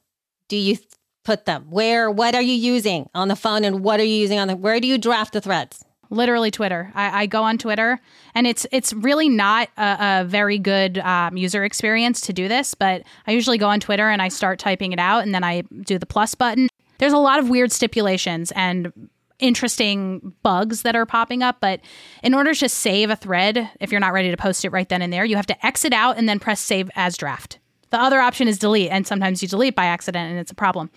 [0.48, 0.78] do you
[1.24, 1.68] put them?
[1.70, 4.56] Where what are you using on the phone and what are you using on the
[4.56, 5.84] where do you draft the threads?
[6.10, 6.92] literally Twitter.
[6.96, 8.00] I, I, go on Twitter,
[8.34, 12.74] and it's it's really not a, a very good um, user experience to do this.
[12.74, 15.62] But I usually go on Twitter and I start typing it out, and then I
[15.62, 16.68] do the plus button.
[16.98, 21.58] There's a lot of weird stipulations and interesting bugs that are popping up.
[21.62, 21.80] But
[22.24, 25.02] in order to save a thread, if you're not ready to post it right then
[25.02, 27.59] and there, you have to exit out and then press save as draft.
[27.92, 30.90] The other option is delete, and sometimes you delete by accident, and it's a problem.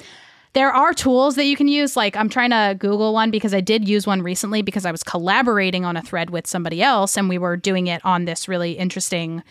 [0.54, 1.96] There are tools that you can use.
[1.96, 5.02] Like I'm trying to Google one because I did use one recently because I was
[5.02, 8.72] collaborating on a thread with somebody else and we were doing it on this really
[8.72, 9.42] interesting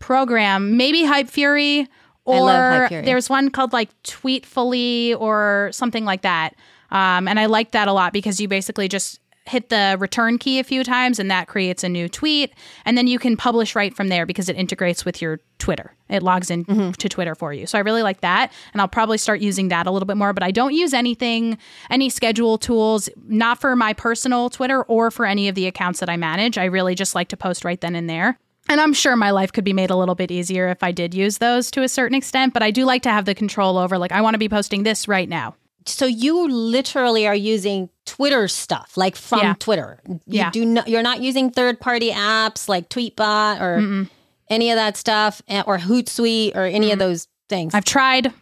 [0.00, 0.76] program.
[0.76, 1.86] Maybe Hypefury
[2.26, 3.04] or Hypefury.
[3.06, 6.54] there's one called like Tweetfully or something like that.
[6.90, 10.58] Um, and I like that a lot because you basically just hit the return key
[10.58, 12.52] a few times and that creates a new tweet.
[12.84, 15.94] And then you can publish right from there because it integrates with your twitter.
[16.08, 16.92] It logs in mm-hmm.
[16.92, 17.66] to twitter for you.
[17.66, 20.32] So i really like that and i'll probably start using that a little bit more
[20.32, 21.58] but i don't use anything
[21.90, 26.08] any schedule tools not for my personal twitter or for any of the accounts that
[26.08, 26.58] i manage.
[26.58, 28.38] I really just like to post right then and there.
[28.68, 31.14] And I'm sure my life could be made a little bit easier if I did
[31.14, 33.98] use those to a certain extent, but I do like to have the control over,
[33.98, 35.56] like, I want to be posting this right now
[35.86, 39.54] so you literally are using Twitter stuff, like from yeah.
[39.58, 40.00] Twitter.
[40.06, 40.50] You yeah.
[40.50, 44.10] do not, you're not using third party apps like Tweetbot or Mm-mm.
[44.48, 46.92] any of that stuff eh, or Hootsuite or any mm.
[46.92, 47.74] of those things.
[47.74, 48.32] I've tried,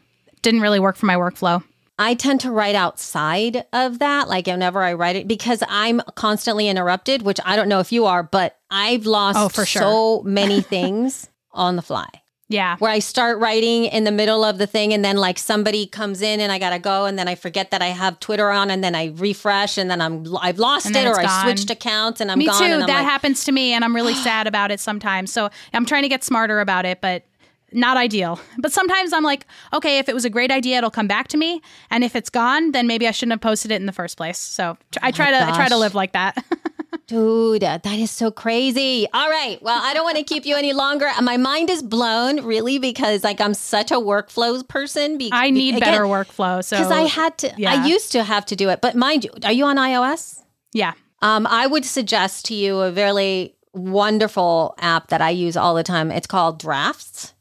[0.43, 1.62] didn't really work for my workflow.
[1.99, 6.68] I tend to write outside of that, like whenever I write it, because I'm constantly
[6.68, 9.82] interrupted, which I don't know if you are, but I've lost oh, for sure.
[9.82, 12.09] so many things on the fly.
[12.49, 12.76] Yeah.
[12.78, 16.22] Where I start writing in the middle of the thing and then like somebody comes
[16.22, 18.70] in and I got to go and then I forget that I have Twitter on
[18.70, 22.30] and then I refresh and then I'm I've lost it or I switched accounts and
[22.30, 22.61] I'm me gone.
[22.61, 22.78] Me too.
[22.78, 25.30] that like, happens to me and I'm really sad about it sometimes.
[25.30, 27.24] So I'm trying to get smarter about it, but
[27.72, 28.40] not ideal.
[28.57, 31.36] But sometimes I'm like, okay, if it was a great idea, it'll come back to
[31.36, 34.16] me, and if it's gone, then maybe I shouldn't have posted it in the first
[34.16, 34.38] place.
[34.38, 36.42] So I oh try oh to I try to live like that.
[37.09, 39.09] Dude, that is so crazy.
[39.14, 39.61] All right.
[39.62, 41.09] Well, I don't want to keep you any longer.
[41.22, 45.16] My mind is blown, really, because like I'm such a workflows person.
[45.16, 46.62] Be- I need again, better workflow.
[46.62, 47.72] So because I had to, yeah.
[47.72, 48.82] I used to have to do it.
[48.82, 50.42] But mind you, are you on iOS?
[50.74, 50.92] Yeah.
[51.22, 55.82] Um, I would suggest to you a very wonderful app that I use all the
[55.82, 56.11] time.
[56.11, 57.32] It's called Drafts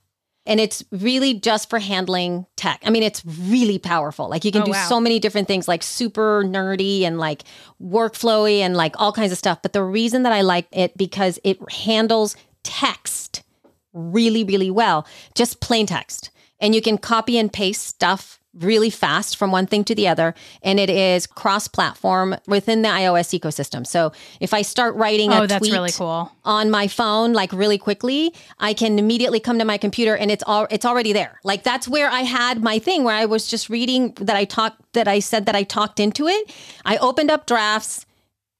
[0.48, 2.82] and it's really just for handling tech.
[2.86, 4.30] I mean, it's really powerful.
[4.30, 4.88] Like you can oh, do wow.
[4.88, 7.44] so many different things, like super nerdy and like
[7.82, 9.62] workflowy and like all kinds of stuff.
[9.62, 13.44] But the reason that I like it because it handles text
[13.94, 16.32] really, really well, just plain text.
[16.60, 20.34] And you can copy and paste stuff really fast from one thing to the other.
[20.62, 23.86] And it is cross platform within the iOS ecosystem.
[23.86, 26.32] So if I start writing oh, a that's tweet really cool.
[26.44, 30.44] on my phone, like really quickly, I can immediately come to my computer and it's
[30.46, 31.40] all it's already there.
[31.44, 34.82] Like that's where I had my thing where I was just reading that I talked
[34.94, 36.54] that I said that I talked into it.
[36.86, 38.06] I opened up drafts.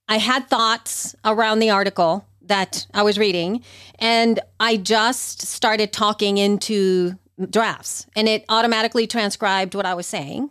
[0.08, 3.62] I had thoughts around the article that I was reading,
[4.00, 7.18] and I just started talking into
[7.50, 10.50] drafts and it automatically transcribed what I was saying.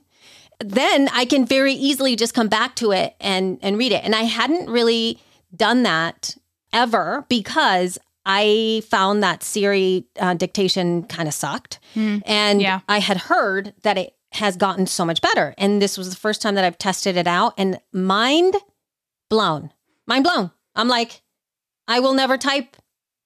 [0.60, 4.04] Then I can very easily just come back to it and and read it.
[4.04, 5.20] And I hadn't really
[5.54, 6.36] done that
[6.72, 11.78] ever because I found that Siri uh, dictation kind of sucked.
[11.94, 12.80] Mm, and yeah.
[12.88, 15.54] I had heard that it has gotten so much better.
[15.56, 18.56] And this was the first time that I've tested it out and mind
[19.30, 19.72] blown.
[20.06, 20.50] Mind blown.
[20.74, 21.22] I'm like,
[21.88, 22.76] I will never type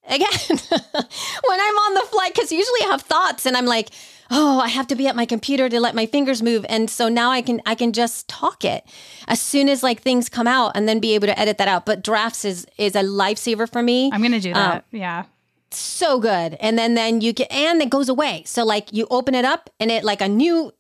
[0.08, 3.90] again when I'm on the flight because usually I have thoughts and I'm like,
[4.30, 6.64] oh, I have to be at my computer to let my fingers move.
[6.68, 8.84] And so now I can I can just talk it
[9.28, 11.86] as soon as like things come out and then be able to edit that out.
[11.86, 14.10] But drafts is is a lifesaver for me.
[14.12, 14.76] I'm gonna do that.
[14.76, 15.24] Um, yeah.
[15.72, 16.56] So good.
[16.60, 18.42] And then then you get and it goes away.
[18.46, 20.72] So like you open it up and it like a new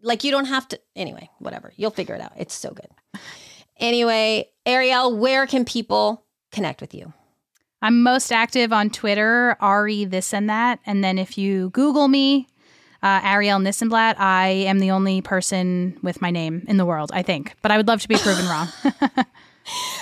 [0.00, 1.72] like you don't have to anyway, whatever.
[1.76, 2.32] You'll figure it out.
[2.36, 2.88] It's so good.
[3.78, 7.12] Anyway, Ariel, where can people connect with you?
[7.80, 10.80] I'm most active on Twitter, Ari this and that.
[10.84, 12.48] And then if you Google me,
[13.02, 17.22] uh, Ariel Nissenblatt, I am the only person with my name in the world, I
[17.22, 17.54] think.
[17.62, 18.68] But I would love to be proven wrong.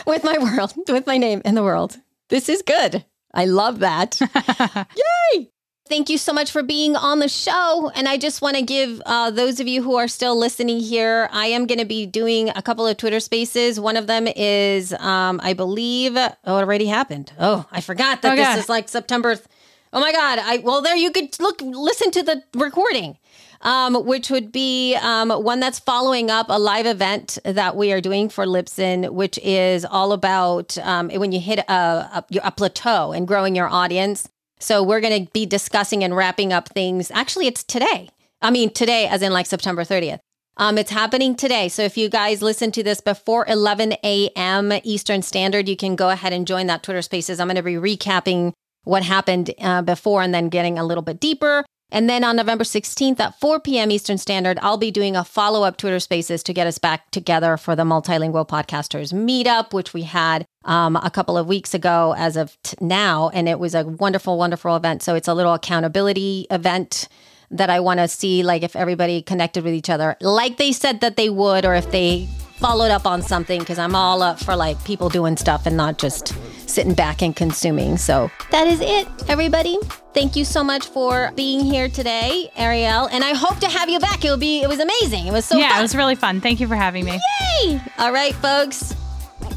[0.06, 1.98] with my world, with my name in the world.
[2.28, 3.04] This is good.
[3.34, 4.18] I love that.
[5.34, 5.50] Yay!
[5.88, 7.92] Thank you so much for being on the show.
[7.94, 11.28] And I just want to give uh, those of you who are still listening here,
[11.30, 13.78] I am going to be doing a couple of Twitter spaces.
[13.78, 17.32] One of them is, um, I believe, oh, it already happened.
[17.38, 19.36] Oh, I forgot that this is like September.
[19.36, 19.46] Th-
[19.92, 20.40] oh my God.
[20.42, 23.18] I Well, there you could look, listen to the recording.
[23.62, 28.02] Um, which would be um, one that's following up a live event that we are
[28.02, 33.12] doing for Libsyn, which is all about um, when you hit a, a, a plateau
[33.12, 34.28] and growing your audience.
[34.58, 37.10] So we're going to be discussing and wrapping up things.
[37.10, 38.10] Actually, it's today.
[38.40, 40.18] I mean, today, as in like September 30th.
[40.58, 41.68] Um, it's happening today.
[41.68, 44.72] So if you guys listen to this before 11 a.m.
[44.84, 47.38] Eastern Standard, you can go ahead and join that Twitter Spaces.
[47.38, 48.52] I'm going to be recapping
[48.84, 51.64] what happened uh, before and then getting a little bit deeper.
[51.90, 53.90] And then on November 16th at 4 p.m.
[53.90, 57.56] Eastern Standard, I'll be doing a follow up Twitter Spaces to get us back together
[57.56, 62.36] for the Multilingual Podcasters Meetup, which we had um, a couple of weeks ago as
[62.36, 63.28] of t- now.
[63.28, 65.02] And it was a wonderful, wonderful event.
[65.02, 67.08] So it's a little accountability event
[67.52, 71.00] that I want to see, like if everybody connected with each other, like they said
[71.02, 72.26] that they would, or if they
[72.58, 75.98] followed up on something, because I'm all up for like people doing stuff and not
[75.98, 76.34] just
[76.68, 77.96] sitting back and consuming.
[77.96, 79.78] So that is it, everybody.
[80.14, 83.06] Thank you so much for being here today, Ariel.
[83.12, 84.24] And I hope to have you back.
[84.24, 85.26] It will be it was amazing.
[85.26, 85.78] It was so Yeah, fun.
[85.78, 86.40] it was really fun.
[86.40, 87.20] Thank you for having me.
[87.62, 87.80] Yay!
[87.98, 88.94] All right, folks.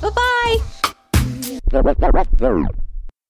[0.01, 0.57] Bye-bye.